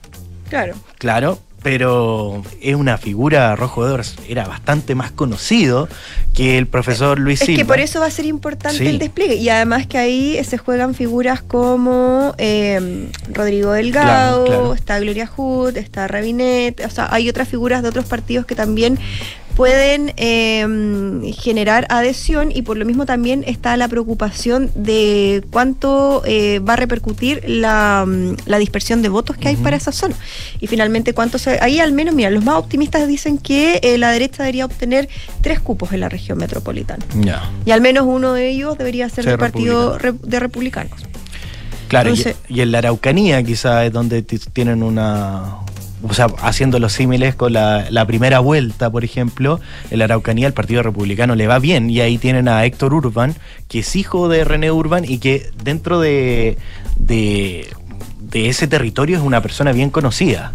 [0.49, 0.73] Claro.
[0.97, 5.89] Claro, pero es una figura, Rojo Edwards era bastante más conocido
[6.33, 7.53] que el profesor Luis Silva.
[7.53, 9.35] Es que por eso va a ser importante el despliegue.
[9.35, 16.07] Y además que ahí se juegan figuras como eh, Rodrigo Delgado, está Gloria Hood, está
[16.07, 18.99] Rabinet, o sea, hay otras figuras de otros partidos que también
[19.57, 26.59] pueden em, generar adhesión y por lo mismo también está la preocupación de cuánto eh,
[26.59, 30.13] va a repercutir la, mm, dispersión de votos que hay para esa zona.
[30.59, 31.57] Y finalmente, cuánto se.
[31.59, 35.09] Ahí al menos, mira, los más optimistas dicen que eh, la derecha debería obtener
[35.41, 37.03] tres cupos en la región metropolitana.
[37.65, 41.01] Y al menos uno de ellos debería ser del partido de republicanos.
[41.87, 42.13] Claro,
[42.47, 45.61] y, en la Araucanía quizá es donde tienen una,
[46.03, 50.53] o sea, haciendo los símiles con la, primera vuelta, por ejemplo, en la Araucanía el
[50.53, 53.35] Partido Republicano le va bien y ahí tienen a Héctor Urban,
[53.67, 56.57] que es hijo de René Urban y que dentro de,
[56.97, 57.67] de,
[58.19, 60.51] de ese territorio es una persona bien conocida.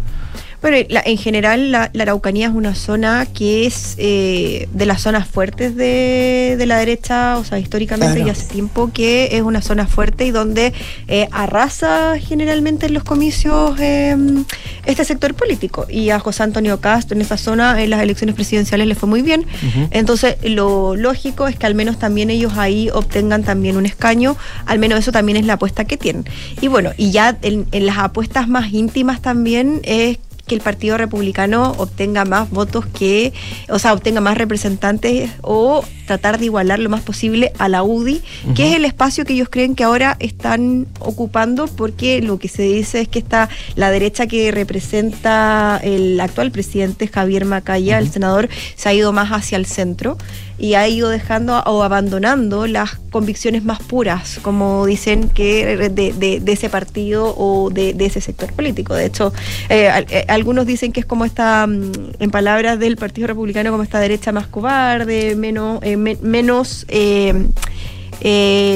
[0.63, 5.75] Bueno, en general la, Araucanía es una zona que es eh, de las zonas fuertes
[5.75, 10.31] de, la derecha, o sea, históricamente y hace tiempo que es una zona fuerte y
[10.31, 10.71] donde
[11.09, 14.45] eh, arrasa generalmente en los comicios em,
[14.85, 15.85] este sector político.
[15.89, 19.21] Y a José Antonio Castro en esa zona en las elecciones presidenciales le fue muy
[19.21, 19.45] bien.
[19.91, 24.79] Entonces, lo lógico es que al menos también ellos ahí obtengan también un escaño, al
[24.79, 26.23] menos eso también es la apuesta que tienen.
[26.61, 30.19] Y bueno, y ya en, en las apuestas más íntimas también es
[30.53, 33.33] que el Partido Republicano obtenga más votos que,
[33.69, 38.21] o sea, obtenga más representantes o tratar de igualar lo más posible a la UDI,
[38.55, 42.63] que es el espacio que ellos creen que ahora están ocupando, porque lo que se
[42.63, 48.49] dice es que está la derecha que representa el actual presidente Javier Macaya, el senador,
[48.75, 50.17] se ha ido más hacia el centro
[50.63, 56.69] y ha ido dejando o abandonando las convicciones más puras, como dicen que de, ese
[56.69, 58.93] partido o de, ese sector político.
[58.95, 59.33] De hecho,
[59.67, 63.83] eh, eh, algunos dicen que es como esta, mm, en palabras del Partido Republicano, como
[63.83, 66.85] esta derecha más cobarde, menos, eh, menos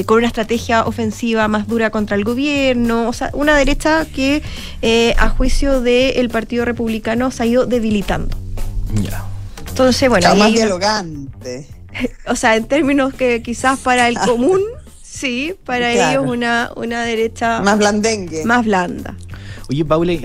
[0.05, 4.43] con una estrategia ofensiva más dura contra el gobierno, o sea, una derecha que
[5.17, 8.35] a juicio del Partido Republicano se ha ido debilitando.
[9.01, 9.23] Ya.
[9.69, 10.35] Entonces, bueno.
[10.35, 11.76] más dialogante.
[12.27, 14.61] o sea, en términos que quizás para el común,
[15.01, 18.45] sí, para ellos una, una derecha más blandengue.
[18.45, 19.15] Más blanda.
[19.69, 20.21] Oye, Paule,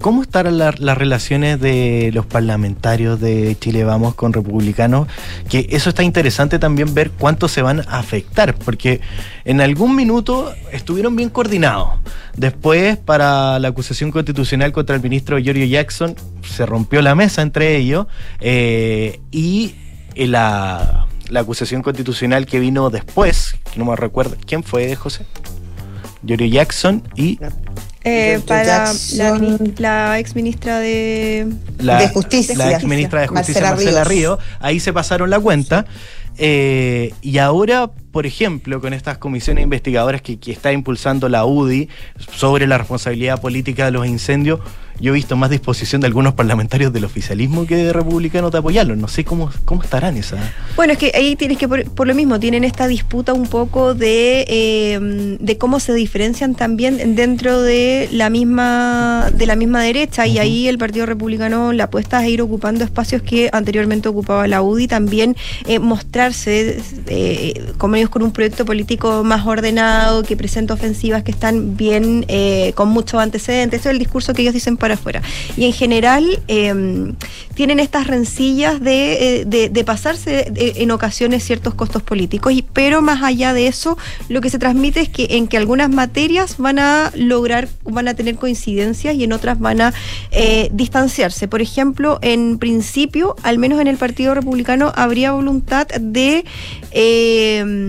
[0.00, 5.08] ¿cómo estarán las relaciones de los parlamentarios de Chile Vamos con republicanos?
[5.48, 9.00] Que eso está interesante también ver cuánto se van a afectar, porque
[9.44, 11.90] en algún minuto estuvieron bien coordinados.
[12.36, 16.14] Después, para la acusación constitucional contra el ministro Giorgio Jackson,
[16.48, 18.06] se rompió la mesa entre ellos
[18.38, 19.74] eh, y
[20.26, 25.26] la, la acusación constitucional que vino después, que no me recuerdo, ¿quién fue, José?
[26.22, 27.38] Yuri Jackson y...
[28.04, 28.92] Eh, para
[29.76, 31.46] la, ex ministra de,
[31.78, 32.56] de Justicia.
[32.56, 34.38] La ex ministra de Justicia, Marcela, Río.
[34.60, 35.84] Ahí se pasaron la cuenta.
[36.38, 41.88] Eh, y ahora, por ejemplo, con estas comisiones investigadoras que, que está impulsando la UDI
[42.32, 44.60] sobre la responsabilidad política de los incendios,
[45.00, 48.96] yo he visto más disposición de algunos parlamentarios del oficialismo que de republicanos de apoyarlo.
[48.96, 50.40] No sé cómo, cómo estarán esas.
[50.74, 54.44] Bueno, es que ahí tienes que, por, lo mismo, tienen esta disputa un poco de,
[54.48, 60.26] eh, de cómo se diferencian también dentro de la misma, de la misma derecha.
[60.26, 64.62] Y ahí el Partido Republicano la apuesta a ir ocupando espacios que anteriormente ocupaba la
[64.62, 71.22] UDI, también eh, mostrarse, eh, como con un proyecto político más ordenado, que presenta ofensivas
[71.22, 73.80] que están bien, eh, con muchos antecedentes.
[73.80, 75.22] Ese es el discurso que ellos dicen para afuera.
[75.56, 77.14] Y en general em,
[77.54, 83.22] tienen estas rencillas de, eh, de, pasarse en ocasiones ciertos costos políticos, y, pero más
[83.22, 83.96] allá de eso,
[84.28, 88.14] lo que se transmite es que en que algunas materias van a lograr, van a
[88.14, 89.94] tener coincidencias y en otras van a
[90.30, 91.48] eh, distanciarse.
[91.48, 96.44] Por ejemplo, en principio, al menos en el Partido Republicano, habría voluntad de,
[96.90, 97.87] em,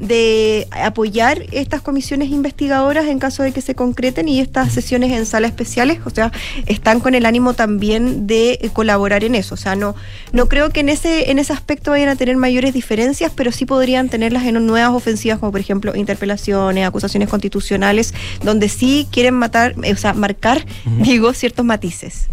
[0.00, 5.26] de apoyar estas comisiones investigadoras en caso de que se concreten y estas sesiones en
[5.26, 6.32] sala especiales, o sea,
[6.66, 9.54] están con el ánimo también de colaborar en eso.
[9.54, 9.94] O sea, no,
[10.32, 13.66] no creo que en ese, en ese aspecto vayan a tener mayores diferencias, pero sí
[13.66, 19.74] podrían tenerlas en nuevas ofensivas, como por ejemplo interpelaciones, acusaciones constitucionales, donde sí quieren matar,
[19.78, 20.64] o sea, marcar,
[21.02, 22.28] digo, ciertos matices.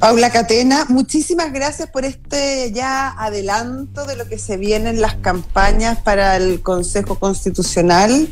[0.00, 5.16] Paula Catena, muchísimas gracias por este ya adelanto de lo que se viene en las
[5.16, 8.28] campañas para el Consejo Constitucional.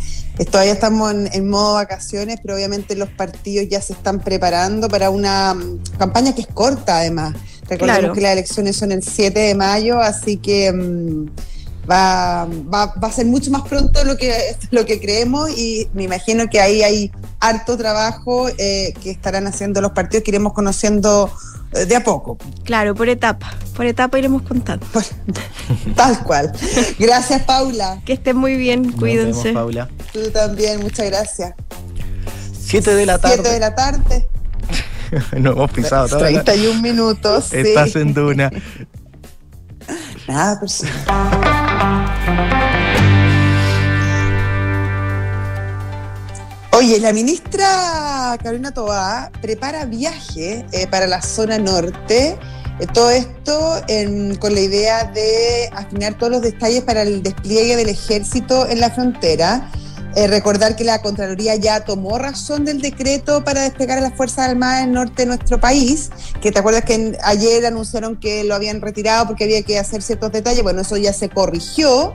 [0.49, 5.55] Todavía estamos en, modo vacaciones, pero obviamente los partidos ya se están preparando para una
[5.55, 7.35] mm, campaña que es corta además.
[7.69, 10.73] Recordemos que las elecciones son el 7 de mayo, así que...
[10.73, 11.27] Mm,
[11.89, 16.03] va, va, va, a ser mucho más pronto lo que, lo que creemos y me
[16.03, 21.31] imagino que ahí hay harto trabajo eh, que estarán haciendo los partidos que iremos conociendo
[21.73, 22.39] de a poco.
[22.65, 24.87] Claro, por etapa, por etapa iremos contando.
[25.97, 26.53] tal cual.
[26.99, 28.01] Gracias, Paula.
[28.05, 29.53] Que estén muy bien, cuídense.
[29.53, 29.89] Paula.
[30.13, 31.55] Tú también, muchas gracias.
[32.59, 33.35] Siete de la tarde.
[33.37, 34.27] Siete de la tarde.
[35.39, 36.19] no hemos pisado todo.
[36.21, 37.53] 31 minutos.
[37.53, 38.51] Estás en duna.
[40.29, 41.66] Nada personal.
[46.77, 52.37] Oye, la ministra Carolina Tobá prepara viaje eh, para la zona norte.
[52.79, 53.81] Eh, todo esto
[54.39, 58.91] con la idea de afinar todos los detalles para el despliegue del ejército en la
[58.91, 59.71] frontera.
[60.17, 64.49] Eh, recordar que la Contraloría ya tomó razón del decreto para despegar a las Fuerzas
[64.49, 68.55] Armadas en el norte de nuestro país, que te acuerdas que ayer anunciaron que lo
[68.55, 72.15] habían retirado porque había que hacer ciertos detalles, bueno, eso ya se corrigió.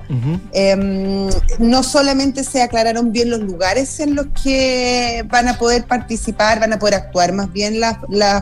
[0.51, 6.59] Em, no solamente se aclararon bien los lugares en los que van a poder participar,
[6.59, 7.97] van a poder actuar más bien las,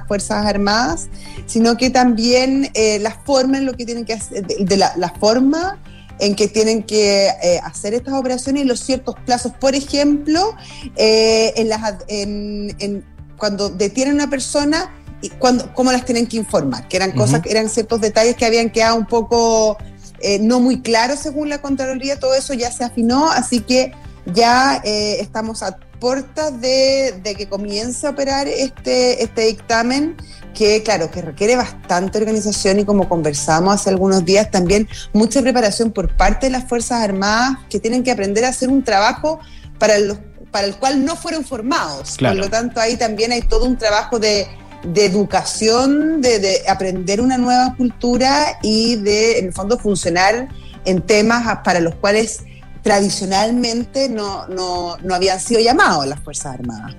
[0.08, 1.10] Fuerzas Armadas,
[1.48, 5.10] sino que también eh, la forma en lo que tienen que hacer, de, la, la
[5.10, 5.78] forma
[6.20, 9.54] en que tienen que eh, hacer estas operaciones y los ciertos plazos.
[9.60, 10.56] Por ejemplo,
[10.96, 13.06] eh, en las, en,
[13.38, 17.42] cuando detienen a una persona, y cuando, cómo las tienen que informar, que eran cosas,
[17.42, 19.78] que eran ciertos detalles que habían quedado un poco
[20.22, 23.92] eh, no muy claros según la Contraloría, todo eso ya se afinó, así que
[24.34, 30.16] ya estamos a puertas de, de, que comience a operar este, este dictamen
[30.60, 35.90] que, claro, que requiere bastante organización y como conversamos hace algunos días, también mucha preparación
[35.90, 39.40] por parte de las Fuerzas Armadas que tienen que aprender a hacer un trabajo
[39.78, 40.18] para, los,
[40.52, 42.18] para el cual no fueron formados.
[42.20, 44.50] Por lo tanto, ahí también hay todo un trabajo de,
[44.96, 50.50] educación, de, aprender una nueva cultura y de, en el fondo, funcionar
[50.84, 52.44] en temas para los cuales
[52.84, 56.98] tradicionalmente no, no, no habían sido llamados las Fuerzas Armadas.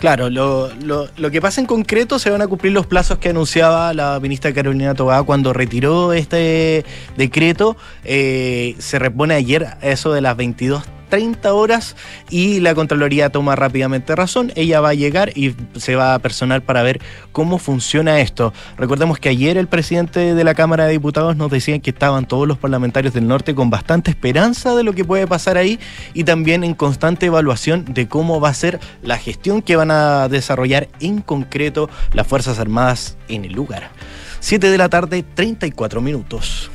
[0.00, 3.92] Claro, lo, lo, que pasa en concreto se van a cumplir los plazos que anunciaba
[3.92, 6.86] la ministra Carolina Tobá cuando retiró este
[7.18, 7.76] decreto.
[8.04, 11.96] Eh, se repone ayer eso de las 22 30 horas
[12.30, 14.52] y la Contraloría toma rápidamente razón.
[14.54, 17.00] Ella va a llegar y se va a personal para ver
[17.32, 18.54] cómo funciona esto.
[18.78, 22.48] Recordemos que ayer el presidente de la Cámara de Diputados nos decía que estaban todos
[22.48, 25.78] los parlamentarios del norte con bastante esperanza de lo que puede pasar ahí
[26.14, 30.28] y también en constante evaluación de cómo va a ser la gestión que van a
[30.28, 33.90] desarrollar en concreto las Fuerzas Armadas en el lugar.
[34.40, 36.70] 7 de la tarde, 34 minutos.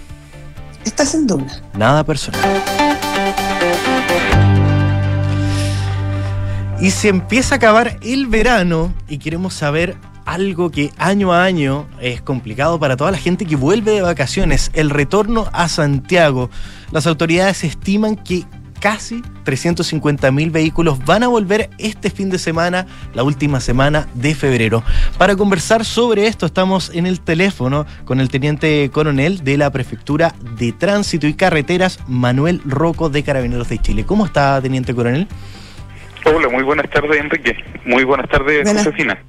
[0.83, 1.61] Estás en duda.
[1.73, 2.41] Nada personal.
[6.79, 11.88] Y se empieza a acabar el verano y queremos saber algo que año a año
[12.01, 16.49] es complicado para toda la gente que vuelve de vacaciones, el retorno a Santiago.
[16.91, 18.43] Las autoridades estiman que
[18.81, 24.35] casi 350 mil vehículos van a volver este fin de semana, la última semana de
[24.35, 24.83] febrero.
[25.17, 30.35] Para conversar sobre esto estamos en el teléfono con el teniente coronel de la Prefectura
[30.59, 34.05] de Tránsito y Carreteras, Manuel Roco de Carabineros de Chile.
[34.05, 35.27] ¿Cómo está, teniente coronel?
[36.27, 37.55] Hola, muy buenas tardes, Enrique.
[37.85, 39.23] Muy buenas tardes, buenas, Josefina.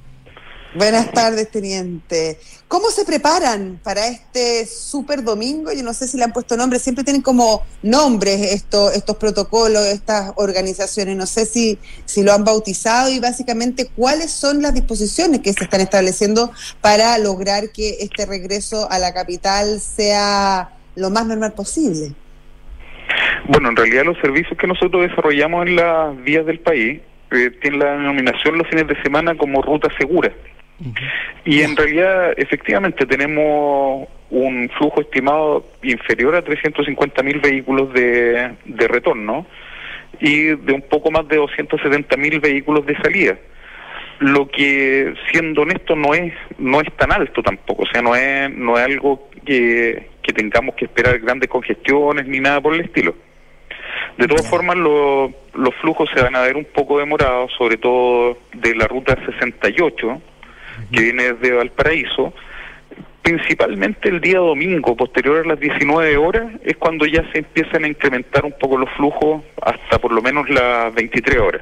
[0.73, 2.39] Buenas tardes, teniente.
[2.67, 5.71] ¿Cómo se preparan para este super domingo?
[5.71, 9.85] Yo no sé si le han puesto nombre, siempre tienen como nombres estos, estos protocolos,
[9.85, 11.15] estas organizaciones.
[11.15, 15.65] No sé si, si lo han bautizado y básicamente cuáles son las disposiciones que se
[15.65, 22.15] están estableciendo para lograr que este regreso a la capital sea lo más normal posible.
[23.45, 27.01] Bueno, en realidad los servicios que nosotros desarrollamos en las vías del país
[27.31, 30.31] eh, tienen la denominación los fines de semana como ruta segura.
[31.43, 38.87] Y en realidad, efectivamente, tenemos un flujo estimado inferior a 350 mil vehículos de, de
[38.87, 39.47] retorno
[40.19, 43.37] y de un poco más de 270 mil vehículos de salida.
[44.19, 47.83] Lo que, siendo honesto, no es no es tan alto tampoco.
[47.83, 52.41] O sea, no es no es algo que, que tengamos que esperar grandes congestiones ni
[52.41, 53.15] nada por el estilo.
[54.17, 58.75] De todas formas, los flujos se van a ver un poco demorados, sobre todo de
[58.75, 60.21] la ruta 68,
[60.91, 62.33] que viene desde Valparaíso.
[63.21, 67.87] Principalmente el día domingo, posterior a las 19 horas, es cuando ya se empiezan a
[67.87, 71.61] incrementar un poco los flujos hasta por lo menos las 23 horas.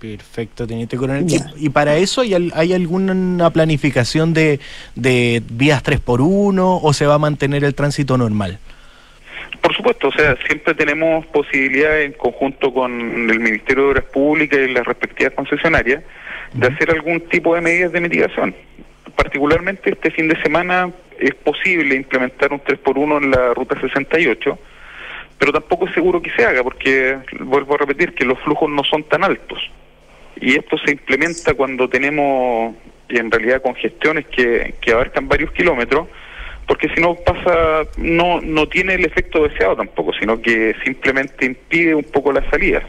[0.00, 1.26] Perfecto, teniente coronel.
[1.58, 4.58] ¿Y, para eso hay, hay alguna planificación de,
[4.94, 8.58] de vías 3x1 o se va a mantener el tránsito normal?
[9.60, 14.58] Por supuesto, o sea, siempre tenemos posibilidad en conjunto con el Ministerio de Obras Públicas
[14.58, 16.02] y las respectivas concesionarias
[16.54, 18.54] de hacer algún tipo de medidas de mitigación.
[19.14, 24.58] Particularmente este fin de semana es posible implementar un 3x1 en la ruta 68,
[25.38, 28.82] pero tampoco es seguro que se haga porque, vuelvo a repetir, que los flujos no
[28.82, 29.70] son tan altos.
[30.40, 32.74] Y esto se implementa cuando tenemos
[33.08, 36.08] en realidad congestiones que, que abarcan varios kilómetros
[36.70, 41.96] porque si no pasa, no, no tiene el efecto deseado tampoco, sino que simplemente impide
[41.96, 42.80] un poco la salida.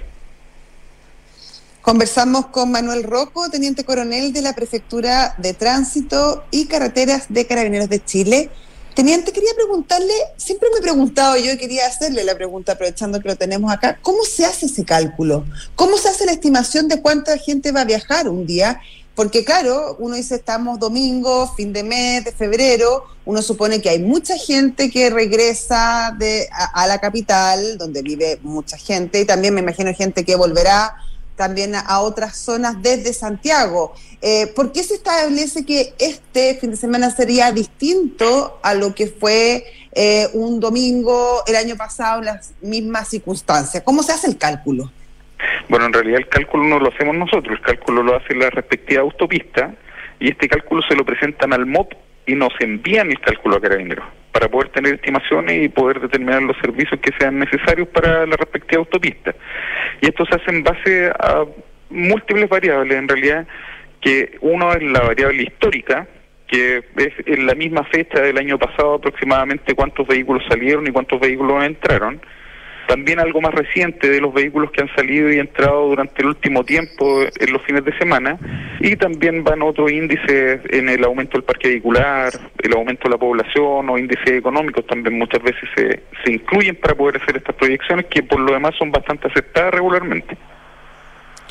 [1.81, 7.89] Conversamos con Manuel Rocco, teniente coronel de la Prefectura de Tránsito y Carreteras de Carabineros
[7.89, 8.49] de Chile.
[9.01, 13.35] Teniente, quería preguntarle, siempre me he preguntado yo quería hacerle la pregunta aprovechando que lo
[13.35, 15.43] tenemos acá, ¿cómo se hace ese cálculo?
[15.73, 18.79] ¿Cómo se hace la estimación de cuánta gente va a viajar un día?
[19.15, 23.97] Porque claro, uno dice estamos domingo, fin de mes, de febrero, uno supone que hay
[23.97, 29.61] mucha gente que regresa de, a, la capital, donde vive mucha gente, y también me
[29.61, 30.95] imagino gente que volverá
[31.35, 33.93] también a, otras zonas desde Santiago.
[34.21, 39.07] Eh, ¿Por qué se establece que este fin de semana sería distinto a lo que
[39.07, 43.83] fue eh, un domingo el año pasado en las mismas circunstancias?
[43.83, 44.91] ¿Cómo se hace el cálculo?
[45.69, 49.01] Bueno, en realidad el cálculo no lo hacemos nosotros, el cálculo lo hace la respectiva
[49.01, 49.73] autopista
[50.19, 51.93] y este cálculo se lo presentan al MOP
[52.27, 56.57] y nos envían el cálculo a Carabineros para poder tener estimaciones y poder determinar los
[56.57, 59.35] servicios que sean necesarios para la respectiva autopista.
[60.01, 61.45] Y esto se hace en base a
[61.89, 63.47] múltiples variables, en realidad,
[63.99, 66.07] que uno es la variable histórica,
[66.47, 71.19] que es en la misma fecha del año pasado aproximadamente cuántos vehículos salieron y cuántos
[71.19, 72.21] vehículos entraron,
[72.91, 76.65] también algo más reciente de los vehículos que han salido y entrado durante el último
[76.65, 78.37] tiempo en los fines de semana
[78.81, 83.17] y también van otros índices en el aumento del parque vehicular, el aumento de la
[83.17, 88.07] población o índices económicos también muchas veces se, se incluyen para poder hacer estas proyecciones
[88.07, 90.35] que por lo demás son bastante aceptadas regularmente.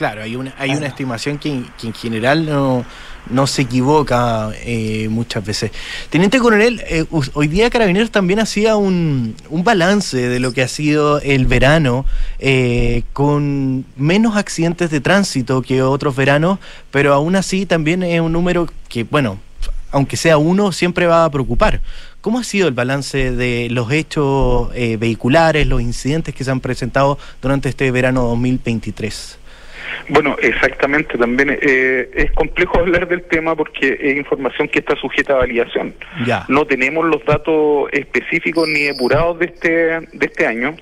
[0.00, 2.86] Claro, hay una, hay una estimación que, en general no,
[3.28, 5.72] no se equivoca eh, muchas veces.
[6.08, 10.68] Teniente Coronel, eh, hoy día Carabineros también hacía un, un, balance de lo que ha
[10.68, 12.06] sido el verano,
[12.38, 18.32] eh, con menos accidentes de tránsito que otros veranos, pero aún así también es un
[18.32, 19.38] número que, bueno,
[19.90, 21.82] aunque sea uno, siempre va a preocupar.
[22.22, 27.18] ¿Cómo ha sido el balance de los hechos vehiculares, los incidentes que se han presentado
[27.42, 29.39] durante este verano 2023?
[30.08, 31.16] Bueno, exactamente.
[31.18, 35.94] También eh, es complejo hablar del tema porque es información que está sujeta a validación.
[36.26, 36.44] Ya.
[36.48, 39.70] No tenemos los datos específicos ni depurados de este
[40.12, 40.76] de este año.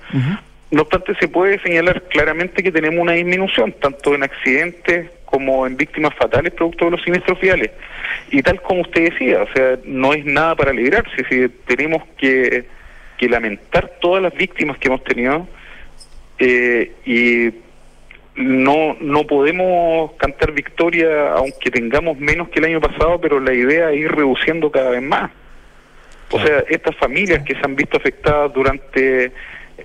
[0.71, 5.77] No obstante, se puede señalar claramente que tenemos una disminución, tanto en accidentes como en
[5.77, 7.71] víctimas fatales producto de los siniestros viales.
[8.31, 12.65] Y tal como usted decía, o sea, no es nada para alegrarse, si tenemos que,
[13.17, 15.47] que lamentar todas las víctimas que hemos tenido
[16.39, 17.51] eh, y
[18.39, 23.91] no, no podemos cantar victoria aunque tengamos menos que el año pasado, pero la idea
[23.91, 25.29] es ir reduciendo cada vez más.
[26.31, 29.33] O sea, estas familias que se han visto afectadas durante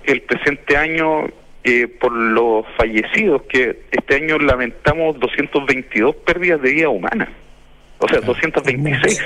[0.05, 1.25] el presente año
[1.65, 7.29] eh, por los fallecidos, que este año lamentamos 222 pérdidas de vida humana.
[7.97, 9.21] O sea, 226.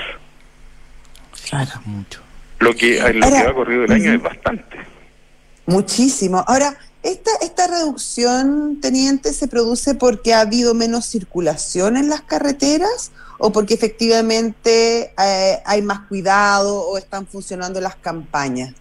[1.50, 2.22] Claro, mucho.
[2.60, 4.78] Lo que, lo que ha corrido el año es bastante.
[5.68, 6.44] Muchísimo.
[6.48, 13.12] Ahora, esta, esta reducción, teniente, se produce porque ha habido menos circulación en las carreteras
[13.38, 18.74] o porque efectivamente eh, hay más cuidado o están funcionando las campañas.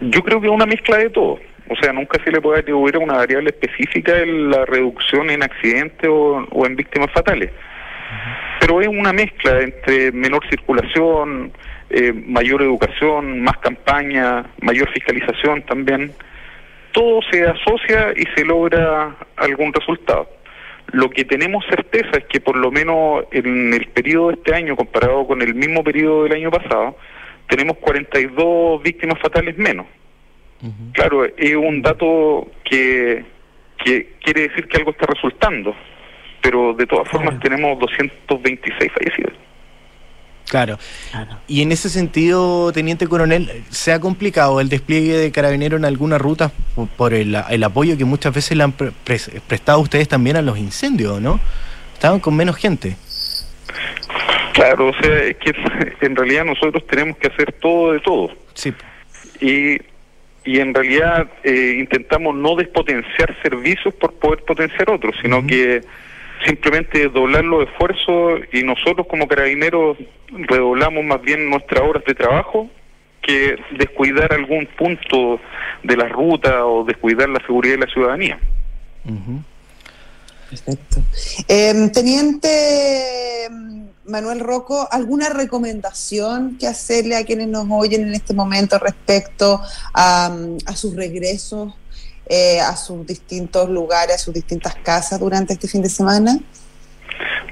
[0.00, 1.38] Yo creo que es una mezcla de todo.
[1.70, 5.42] O sea, nunca se le puede atribuir a una variable específica en la reducción en
[5.42, 7.50] accidentes o, en víctimas fatales
[8.60, 11.52] pero es una mezcla entre menor circulación,
[11.88, 16.12] eh, mayor educación, más campaña, mayor fiscalización también.
[16.92, 20.28] Todo se asocia y se logra algún resultado.
[20.92, 24.74] Lo que tenemos certeza es que por lo menos en el periodo de este año,
[24.74, 26.96] comparado con el mismo periodo del año pasado,
[27.46, 29.86] tenemos 42 víctimas fatales menos.
[30.92, 33.24] Claro, es un dato que,
[33.84, 35.74] que quiere decir que algo está resultando,
[36.42, 39.47] pero de todas formas tenemos 226 fallecidos.
[40.48, 40.78] Claro.
[41.46, 46.16] Y en ese sentido, Teniente Coronel, ¿se ha complicado el despliegue de carabineros en alguna
[46.16, 46.50] ruta
[46.96, 51.38] por, el, apoyo que muchas veces le han prestado ustedes también a los incendios, ¿no?
[51.92, 52.96] Estaban con menos gente.
[54.54, 55.52] Claro, o sea, es que
[56.00, 58.30] en realidad nosotros tenemos que hacer todo de todo.
[58.54, 58.72] Sí.
[59.40, 59.78] Y,
[60.44, 65.82] y en realidad eh, intentamos no despotenciar servicios por poder potenciar otros, sino que
[66.44, 69.96] simplemente doblar los esfuerzos y nosotros como carabineros
[70.30, 72.68] redoblamos más bien nuestras horas de trabajo
[73.22, 75.40] que descuidar algún punto
[75.82, 78.38] de la ruta o descuidar la seguridad de la ciudadanía.
[80.48, 81.02] Perfecto.
[81.46, 83.48] Em, teniente
[84.06, 89.60] Manuel Rocco, ¿alguna recomendación que hacerle a quienes nos oyen en este momento respecto
[89.92, 90.34] a,
[90.64, 91.74] a sus regresos
[92.28, 96.38] eh, a sus distintos lugares, a sus distintas casas durante este fin de semana?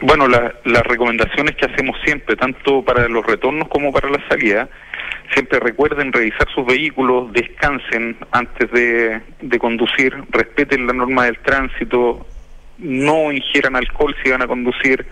[0.03, 4.69] Bueno, las recomendaciones que hacemos siempre, tanto para los retornos como para la salida,
[5.33, 12.27] siempre recuerden revisar sus vehículos, descansen antes de, conducir, respeten la norma del tránsito,
[12.79, 15.07] no ingieran alcohol si van a conducir,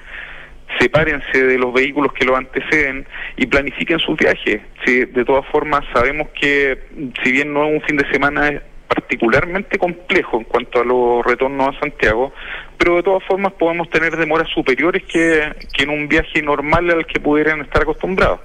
[0.79, 3.07] sepárense de los vehículos que lo anteceden
[3.37, 4.61] y planifiquen sus viajes.
[4.85, 6.79] Sí, de todas formas, sabemos que
[7.23, 11.77] si bien no es un fin de semana particularmente complejo en cuanto a los retornos
[11.77, 12.33] a Santiago,
[12.79, 17.21] pero de todas formas podemos tener demoras superiores que, en un viaje normal al que
[17.21, 18.41] pudieran estar acostumbrados.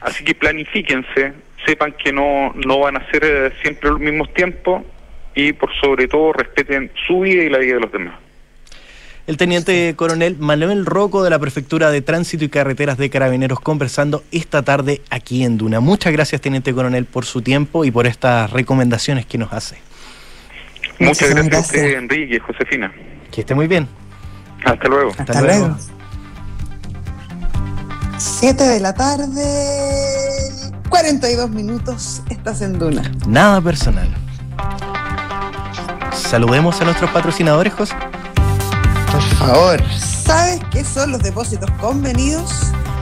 [0.00, 1.32] Así que planifíquense,
[1.66, 4.82] sepan que no, no van a ser eh, siempre los mismos tiempos
[5.34, 8.29] y por sobre todo respeten su vida y la vida de los demás
[9.30, 14.24] el teniente coronel Manuel Roco de la Prefectura de Tránsito y Carreteras de Carabineros conversando
[14.32, 15.78] esta tarde aquí en Duna.
[15.78, 19.78] Muchas gracias, teniente coronel, por su tiempo y por estas recomendaciones que nos hace.
[20.98, 22.92] Muchas, gracias, a usted, Enrique y Josefina.
[23.30, 23.86] Que esté muy bien.
[24.64, 25.12] Hasta luego.
[25.16, 25.76] Hasta, luego.
[28.18, 29.44] Siete de la tarde,
[30.88, 33.02] 42 minutos, estás en Duna.
[33.28, 34.08] Nada personal.
[36.12, 37.94] Saludemos a nuestros patrocinadores, José.
[39.20, 39.80] Por favor.
[39.98, 42.50] ¿Sabes qué son los depósitos convenidos?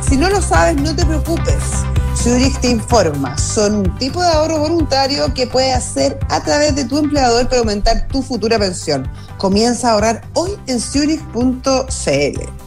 [0.01, 1.63] Si no lo sabes, no te preocupes.
[2.17, 3.39] Zurich te informa.
[3.39, 7.61] Son un tipo de ahorro voluntario que puedes hacer a través de tu empleador para
[7.61, 9.09] aumentar tu futura pensión.
[9.39, 12.58] Comienza a ahorrar hoy en Zurich.cl.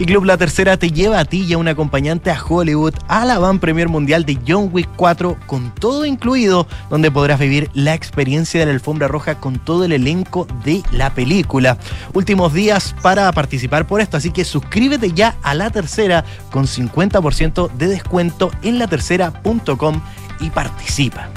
[0.00, 3.24] Y Club La Tercera te lleva a ti y a un acompañante a Hollywood a
[3.24, 7.94] la van premier mundial de John Wick 4 con todo incluido, donde podrás vivir la
[7.94, 11.78] experiencia de la alfombra roja con todo el elenco de la película.
[12.14, 17.72] Últimos días para participar por esto, así que suscríbete ya a La Tercera con 50%
[17.72, 20.00] de descuento en latercera.com
[20.38, 21.28] y participa.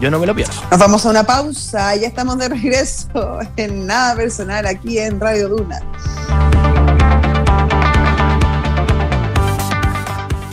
[0.00, 0.52] Yo no me lo pierdo.
[0.70, 5.48] Nos vamos a una pausa, ya estamos de regreso en Nada Personal aquí en Radio
[5.48, 5.80] Duna.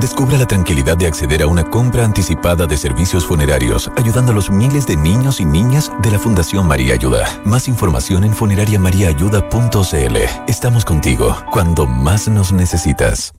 [0.00, 4.48] Descubra la tranquilidad de acceder a una compra anticipada de servicios funerarios, ayudando a los
[4.48, 7.40] miles de niños y niñas de la Fundación María Ayuda.
[7.44, 10.16] Más información en funerariamariaayuda.cl.
[10.46, 13.32] Estamos contigo cuando más nos necesitas.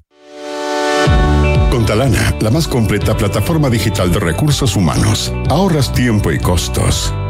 [1.71, 7.13] Con Talana, la más completa plataforma digital de recursos humanos, ahorras tiempo y costos.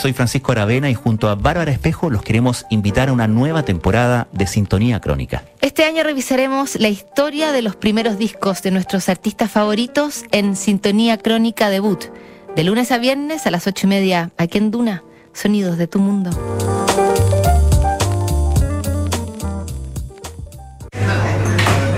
[0.00, 4.28] soy Francisco Aravena y junto a Bárbara Espejo los queremos invitar a una nueva temporada
[4.32, 5.44] de Sintonía Crónica.
[5.60, 11.18] Este año revisaremos la historia de los primeros discos de nuestros artistas favoritos en Sintonía
[11.18, 12.02] Crónica Debut,
[12.56, 15.98] de lunes a viernes a las ocho y media, aquí en Duna, Sonidos de tu
[15.98, 16.30] Mundo.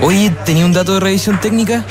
[0.01, 1.85] Oye, ¿tenía un dato de revisión técnica?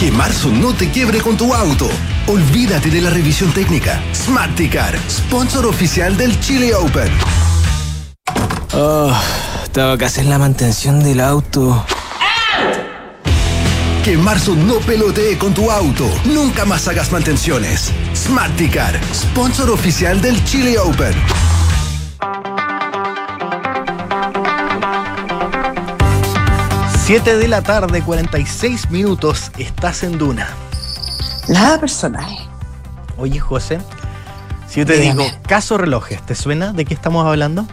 [0.00, 1.86] Que marzo no te quiebre con tu auto.
[2.26, 4.02] Olvídate de la revisión técnica.
[4.14, 7.12] Smarticar, sponsor oficial del Chile Open.
[8.72, 9.12] Oh,
[9.72, 11.84] tengo que hacer la mantención del auto.
[14.02, 16.08] Que marzo no pelotee con tu auto.
[16.24, 17.92] Nunca más hagas mantenciones.
[18.16, 21.12] Smarticar, sponsor oficial del Chile Open.
[27.02, 30.48] Siete de la tarde, 46 minutos, estás en Duna.
[31.48, 32.30] Nada personal.
[33.16, 33.80] Oye, José,
[34.68, 37.66] si yo te digo caso relojes, ¿te suena de qué estamos hablando?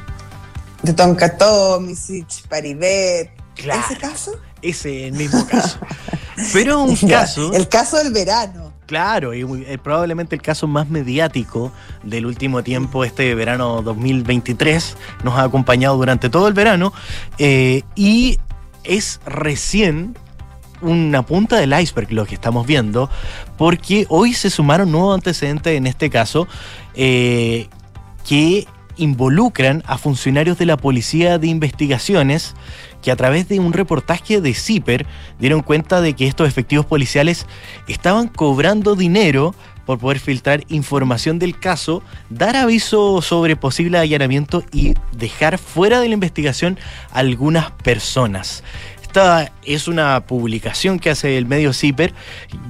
[0.81, 3.31] De Tonka Tomisic, Paribet.
[3.57, 4.31] ¿Ese caso?
[4.61, 5.77] Ese, el mismo caso.
[6.53, 7.53] Pero un caso.
[7.53, 8.73] El caso del verano.
[8.87, 11.73] Claro, y eh, probablemente el caso más mediático
[12.03, 16.93] del último tiempo, este verano 2023, nos ha acompañado durante todo el verano
[17.37, 18.39] eh, y
[18.87, 20.17] es recién
[20.81, 23.09] una punta del iceberg lo que estamos viendo,
[23.57, 26.47] porque hoy se sumaron nuevos antecedentes en este caso
[26.95, 27.67] eh,
[28.27, 28.67] que
[28.97, 32.55] involucran a funcionarios de la Policía de Investigaciones
[33.01, 35.05] que a través de un reportaje de CIPER
[35.39, 37.45] dieron cuenta de que estos efectivos policiales
[37.87, 39.53] estaban cobrando dinero
[39.87, 46.09] por poder filtrar información del caso, dar aviso sobre posible allanamiento y dejar fuera de
[46.09, 46.77] la investigación
[47.11, 48.63] a algunas personas.
[49.01, 52.13] Esta es una publicación que hace el medio CIPER,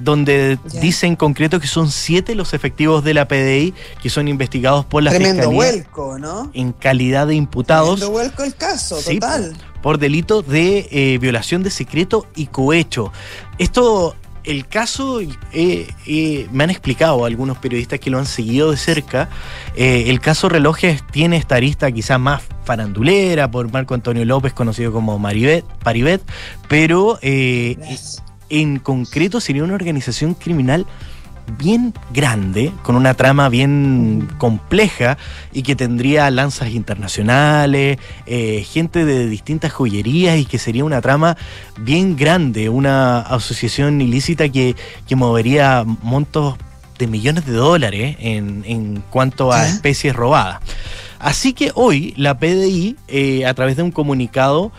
[0.00, 4.84] donde dice en concreto que son siete los efectivos de la PDI que son investigados
[4.86, 6.52] por la Tremendo vuelco, ¿no?
[6.54, 7.96] En calidad de imputados.
[7.96, 9.56] Tremendo vuelco el caso, total.
[9.82, 13.12] Por delito de eh, violación de secreto y cohecho.
[13.58, 14.14] Esto
[14.44, 19.28] el caso, eh, eh, me han explicado algunos periodistas que lo han seguido de cerca,
[19.76, 24.92] eh, el caso Relojes tiene esta arista quizás más farandulera por Marco Antonio López, conocido
[24.92, 26.22] como Maribet, Paribet,
[26.68, 30.86] pero en concreto sería una organización criminal
[31.56, 35.16] bien grande, con una trama bien compleja
[35.52, 41.36] y que tendría lanzas internacionales, eh, gente de distintas joyerías y que sería una trama
[41.78, 44.76] bien grande, una asociación ilícita que,
[45.06, 46.56] que movería montos
[46.98, 50.60] de millones de dólares en, en cuanto a especies robadas.
[51.18, 54.72] Así que hoy la PDI, eh, a través de un comunicado,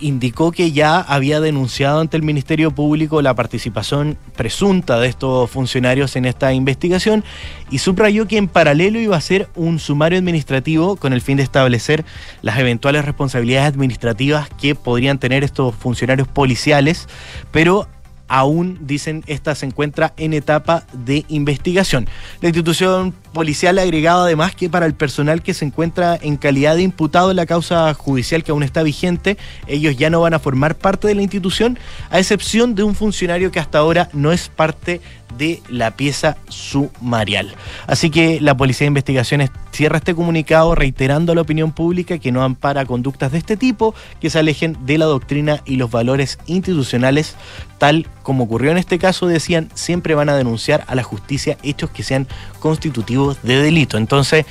[0.00, 6.16] indicó que ya había denunciado ante el Ministerio Público la participación presunta de estos funcionarios
[6.16, 7.24] en esta investigación
[7.70, 11.42] y subrayó que en paralelo iba a ser un sumario administrativo con el fin de
[11.42, 12.04] establecer
[12.42, 17.08] las eventuales responsabilidades administrativas que podrían tener estos funcionarios policiales,
[17.52, 17.88] pero
[18.28, 22.08] aún, dicen, esta se encuentra en etapa de investigación.
[22.40, 26.76] La institución policial ha agregado además que para el personal que se encuentra en calidad
[26.76, 30.38] de imputado en la causa judicial que aún está vigente, ellos ya no van a
[30.38, 31.78] formar parte de la institución,
[32.10, 35.00] a excepción de un funcionario que hasta ahora no es parte
[35.36, 37.54] de la pieza sumarial.
[37.86, 42.32] Así que la Policía de Investigaciones cierra este comunicado reiterando a la opinión pública que
[42.32, 46.38] no ampara conductas de este tipo que se alejen de la doctrina y los valores
[46.46, 47.34] institucionales,
[47.78, 51.90] tal como ocurrió en este caso, decían, siempre van a denunciar a la justicia hechos
[51.90, 52.26] que sean
[52.58, 53.98] constitutivos de delito.
[53.98, 54.46] Entonces,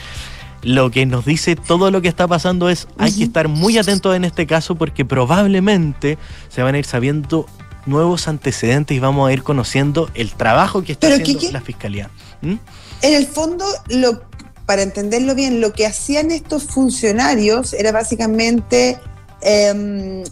[0.62, 4.16] lo que nos dice todo lo que está pasando es hay que estar muy atentos
[4.16, 6.18] en este caso porque probablemente
[6.48, 7.46] se van a ir sabiendo
[7.86, 12.10] nuevos antecedentes y vamos a ir conociendo el trabajo que está haciendo la fiscalía.
[12.42, 12.56] ¿Mm?
[13.02, 14.22] En el fondo, lo,
[14.66, 18.98] para entenderlo bien, lo que hacían estos funcionarios era básicamente
[19.42, 20.24] em,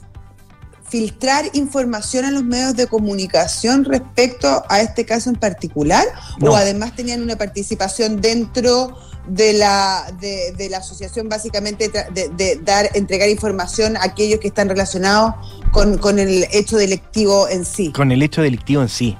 [0.91, 6.05] filtrar información a los medios de comunicación respecto a este caso en particular?
[6.41, 13.29] ¿O además tenían una participación dentro de la, de, la asociación básicamente de, dar, entregar
[13.29, 15.35] información a aquellos que están relacionados
[15.71, 17.93] con, con, el hecho delictivo en sí.
[17.93, 19.17] Con el hecho delictivo en sí.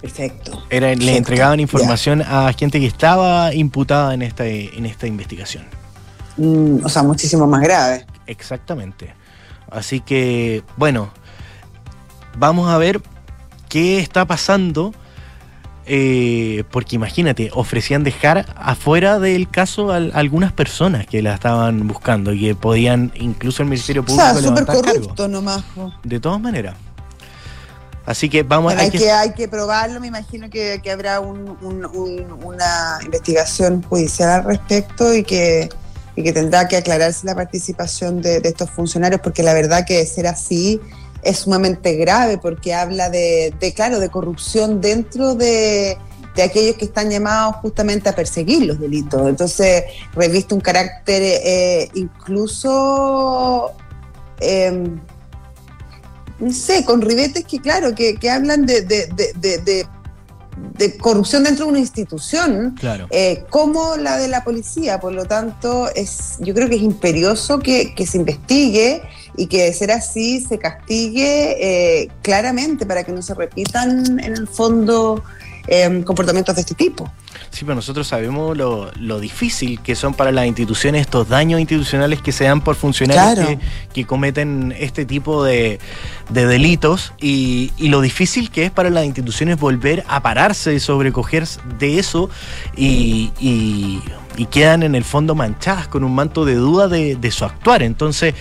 [0.00, 0.64] Perfecto.
[0.68, 5.64] Era, Le entregaban información a gente que estaba imputada en esta, en esta investigación.
[6.38, 8.06] Mm, o sea, muchísimo más grave.
[8.26, 9.19] Exactamente.
[9.70, 11.10] Así que, bueno,
[12.36, 13.00] vamos a ver
[13.68, 14.92] qué está pasando
[15.92, 22.32] eh, porque imagínate, ofrecían dejar afuera del caso a, algunas personas que la estaban buscando
[22.32, 25.64] y que podían, incluso el Ministerio Público, o sea, súper corrupto nomás.
[26.04, 26.76] De todas maneras.
[28.06, 28.78] Así que vamos a...
[28.78, 35.24] Hay que, hay que probarlo, me imagino que, habrá una investigación judicial al respecto y
[35.24, 35.70] que,
[36.22, 40.06] que tendrá que aclararse la participación de, de estos funcionarios, porque la verdad que de
[40.06, 40.80] ser así
[41.22, 45.98] es sumamente grave porque habla de, claro, de corrupción dentro de,
[46.42, 49.28] aquellos que están llamados justamente a perseguir los delitos.
[49.28, 53.72] Entonces, reviste un carácter eh, incluso,
[54.40, 54.98] em,
[56.38, 59.86] no sé, con ribetes que, claro, que, hablan de, de,
[61.00, 62.76] corrupción dentro de una institución
[63.10, 65.00] eh, como la de la policía.
[65.00, 69.02] Por lo tanto, es, yo creo que es imperioso que, que se investigue
[69.36, 74.36] y que de ser así se castigue eh, claramente para que no se repitan en
[74.36, 75.22] el fondo
[75.70, 77.10] em, comportamientos de este tipo.
[77.50, 82.32] Sí, pero nosotros sabemos lo, difícil que son para las instituciones estos daños institucionales que
[82.32, 83.58] se dan por funcionarios
[83.92, 85.78] que, cometen este tipo de,
[86.28, 91.46] delitos y, lo difícil que es para las instituciones volver a pararse y sobrecoger
[91.78, 92.30] de eso
[92.76, 94.00] y,
[94.50, 97.82] quedan en el fondo manchadas con un manto de duda de, su actuar.
[97.82, 98.34] Entonces,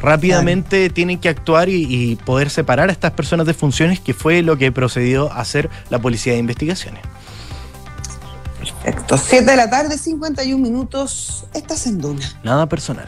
[0.00, 4.42] rápidamente tienen que actuar y, y poder separar a estas personas de funciones, que fue
[4.42, 7.00] lo que procedió a hacer la Policía de Investigaciones.
[8.58, 9.16] Perfecto.
[9.18, 11.44] 7 de la tarde, 51 minutos.
[11.54, 12.26] Estás en Duna.
[12.42, 13.06] Nada personal.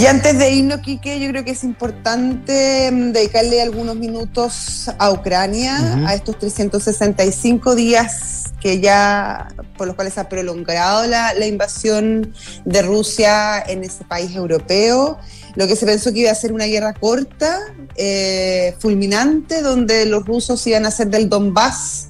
[0.00, 5.10] Y antes de irnos, Quique, yo creo que es importante mm, dedicarle algunos minutos a
[5.10, 12.32] Ucrania, a estos 365 días que ya, por los cuales ha prolongado la, la invasión
[12.64, 15.18] de Rusia en ese país europeo.
[15.54, 17.58] Lo que se pensó que iba a ser una guerra corta,
[17.94, 22.08] eh, fulminante, donde los rusos iban a hacer del Donbass.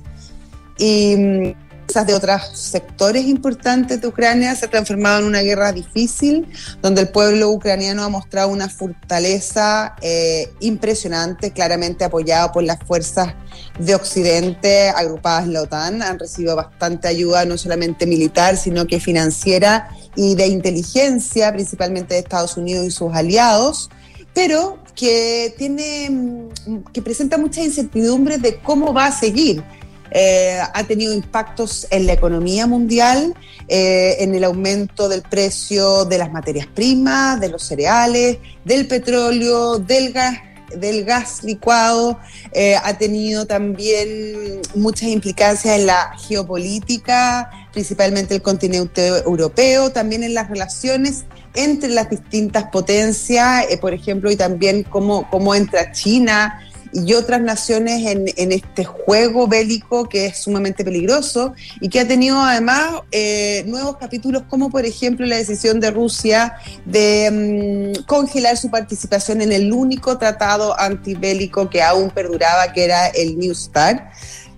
[0.79, 1.57] Y
[1.95, 6.47] mm, de otros sectores importantes de Ucrania se ha transformado en una guerra difícil,
[6.83, 13.35] donde el pueblo ucraniano ha mostrado una fortaleza eh, impresionante, claramente apoyado por las fuerzas
[13.79, 16.03] de Occidente agrupadas en la OTAN.
[16.03, 22.21] Han recibido bastante ayuda, no solamente militar, sino que financiera y de inteligencia, principalmente de
[22.21, 23.91] Estados Unidos y sus aliados,
[24.35, 26.49] pero que tiene
[26.93, 29.63] que presenta mucha incertidumbre de cómo va a seguir.
[30.11, 33.35] Eh, ha tenido impactos en la economía mundial,
[33.69, 39.79] eh, en el aumento del precio de las materias primas, de los cereales, del petróleo,
[39.79, 40.39] del gas
[40.77, 42.21] del gas licuado,
[42.53, 50.33] eh, ha tenido también muchas implicancias en la geopolítica, principalmente el continente europeo, también en
[50.33, 57.15] las relaciones entre las distintas potencias, por ejemplo, y también cómo, cómo entra China y
[57.15, 63.03] otras naciones en, este juego bélico que es sumamente peligroso y que ha tenido además
[63.13, 69.41] eh, nuevos capítulos como por ejemplo la decisión de Rusia de mm, congelar su participación
[69.41, 74.03] en el único tratado antibélico que aún perduraba, que era el New START.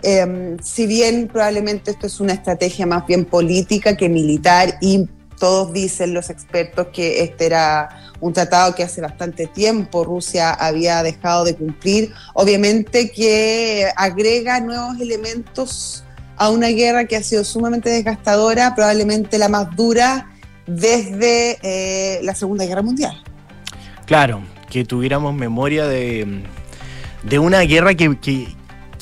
[0.02, 5.06] Em, si bien probablemente esto es una estrategia más bien política que militar y
[5.42, 7.88] todos dicen los expertos que este era
[8.20, 15.00] un tratado que hace bastante tiempo Rusia había dejado de cumplir, obviamente que agrega nuevos
[15.00, 16.04] elementos
[16.36, 20.30] a una guerra que ha sido sumamente desgastadora, probablemente la más dura
[20.64, 23.20] desde eh, la Segunda Guerra Mundial.
[24.06, 26.44] Claro, que tuviéramos memoria de,
[27.24, 28.46] de una guerra que, que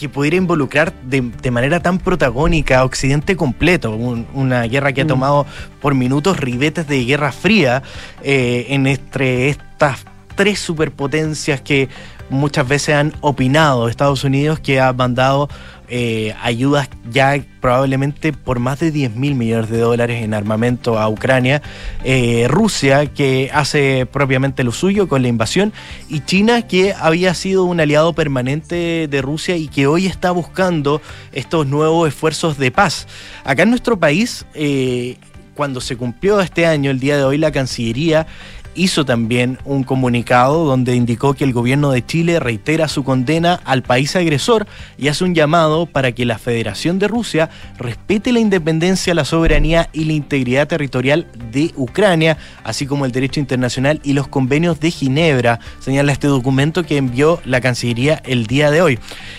[0.09, 5.09] pudiera involucrar de, manera tan protagónica a Occidente completo, una guerra que ha mm.
[5.09, 5.47] tomado
[5.81, 7.83] por minutos ribetes de guerra fría
[8.23, 11.89] eh, entre estas tres superpotencias que
[12.31, 15.49] muchas veces han opinado Estados Unidos que ha mandado
[15.91, 21.09] eh, ayudas ya probablemente por más de 10 mil millones de dólares en armamento a
[21.09, 21.62] Ucrania,
[22.05, 25.72] eh, Rusia que hace propiamente lo suyo con la invasión
[26.09, 31.03] y China que había sido un aliado permanente de Rusia y que hoy está buscando
[31.32, 33.09] estos nuevos esfuerzos de paz.
[33.45, 35.16] Acá en nuestro país, eh,
[35.55, 38.26] cuando se cumplió este año, el día de hoy, la Cancillería
[38.75, 43.83] hizo también un comunicado donde indicó que el gobierno de Chile reitera su condena al
[43.83, 44.66] país agresor
[44.99, 49.89] y hace un llamado para que la Federación de Rusia respete la independencia, la soberanía
[49.93, 54.91] y la integridad territorial de Ucrania, así como el derecho internacional y los convenios de
[54.91, 58.99] Ginebra, señala este documento que envió la Cancillería el día de hoy.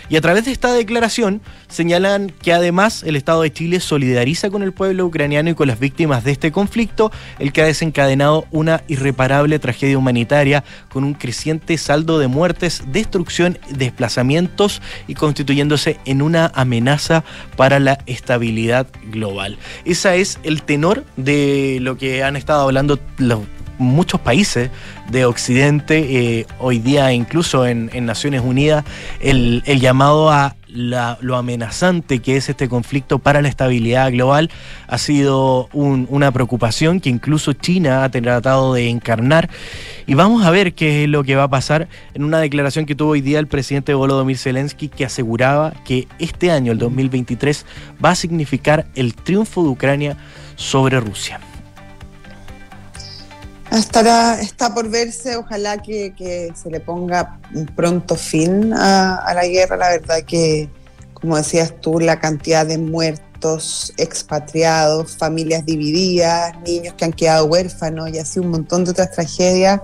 [0.10, 1.42] Y a través de esta declaración
[1.72, 5.80] señalan que además el Estado de Chile solidariza con el pueblo ucraniano y con las
[5.80, 11.78] víctimas de este conflicto, el que ha desencadenado una irreparable tragedia humanitaria con un creciente
[11.78, 17.24] saldo de muertes, destrucción, desplazamientos y constituyéndose en una amenaza
[17.56, 19.58] para la estabilidad global.
[19.86, 23.40] Ese es el tenor de lo que han estado hablando los
[23.82, 24.70] muchos países
[25.10, 28.86] de Occidente, eh, hoy día incluso en, Naciones Unidas,
[29.20, 34.50] el, llamado a lo amenazante que es este conflicto para la estabilidad global
[34.88, 39.50] ha sido una preocupación que incluso China ha tratado de encarnar.
[40.08, 42.96] Y vamos a ver qué es lo que va a pasar en una declaración que
[42.96, 47.66] tuvo hoy día el presidente Volodymyr Zelensky que aseguraba que este año, el 2023,
[48.04, 50.18] va a significar el triunfo de Ucrania
[50.56, 51.40] sobre Rusia.
[53.72, 57.40] Estará, está por verse, ojalá que, se le ponga
[57.74, 59.78] pronto fin a, la guerra.
[59.78, 60.70] La verdad que,
[61.14, 68.10] como decías tú, la cantidad de muertos, expatriados, familias divididas, niños que han quedado huérfanos
[68.10, 69.80] y así un montón de otras tragedias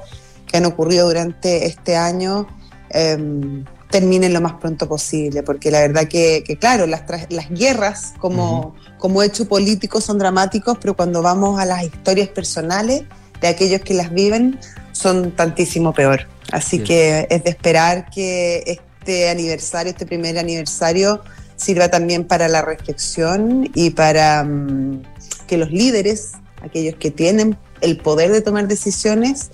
[0.46, 2.46] que han ocurrido durante este año,
[2.90, 5.44] em, terminen lo más pronto posible.
[5.44, 10.94] Porque la verdad que, claro, las, las guerras como, como hecho político son dramáticos, pero
[10.94, 13.04] cuando vamos a las historias personales,
[13.42, 14.60] de aquellos que las viven
[14.92, 16.28] son tantísimo peor.
[16.52, 21.22] Así que es de esperar que este aniversario, este primer aniversario,
[21.56, 25.02] sirva también para la reflexión y para mm,
[25.48, 29.52] que los líderes, aquellos que tienen el poder de tomar decisiones,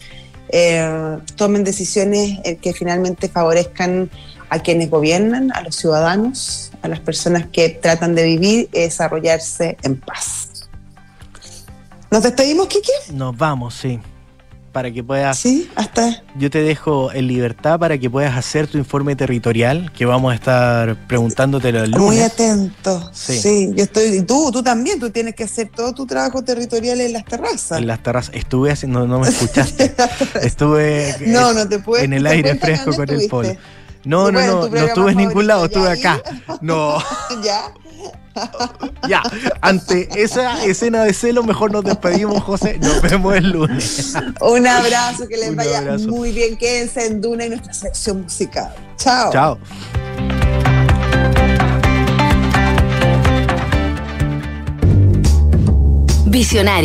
[0.50, 4.10] eh, tomen decisiones eh, que finalmente favorezcan
[4.50, 9.78] a quienes gobiernan, a los ciudadanos, a las personas que tratan de vivir y desarrollarse
[9.82, 10.43] en paz.
[12.14, 12.92] ¿Nos despedimos, Kiki?
[13.14, 14.00] Nos vamos, sí.
[14.72, 15.36] Para que puedas.
[15.36, 16.22] Sí, hasta.
[16.38, 20.36] Yo te dejo en libertad para que puedas hacer tu informe territorial, que vamos a
[20.36, 22.06] estar preguntándotelo el lunes.
[22.06, 23.10] Muy atento.
[23.12, 23.72] Sí.
[23.74, 24.18] yo estoy.
[24.18, 27.80] Y tú, tú también, tú tienes que hacer todo tu trabajo territorial en las terrazas.
[27.80, 28.36] En las terrazas.
[28.36, 29.96] Estuve haciendo, no me escuchaste.
[30.44, 31.16] Estuve.
[31.26, 32.06] no, no te puedes.
[32.06, 33.58] En el aire fresco con el polo.
[34.06, 36.22] No, no, no, no estuve en ningún lado, estuve acá.
[36.62, 36.98] No.
[37.44, 37.74] ¿Ya?
[39.08, 39.22] ya,
[39.62, 42.80] ante esa escena de celo, mejor nos despedimos, José.
[42.80, 44.14] Nos vemos el lunes.
[44.42, 46.58] Un abrazo, que les vaya muy bien.
[46.58, 48.74] Quédense en Duna y nuestra sección musical.
[48.98, 49.32] Chao.
[49.32, 49.60] Chao.
[56.26, 56.82] Visionario.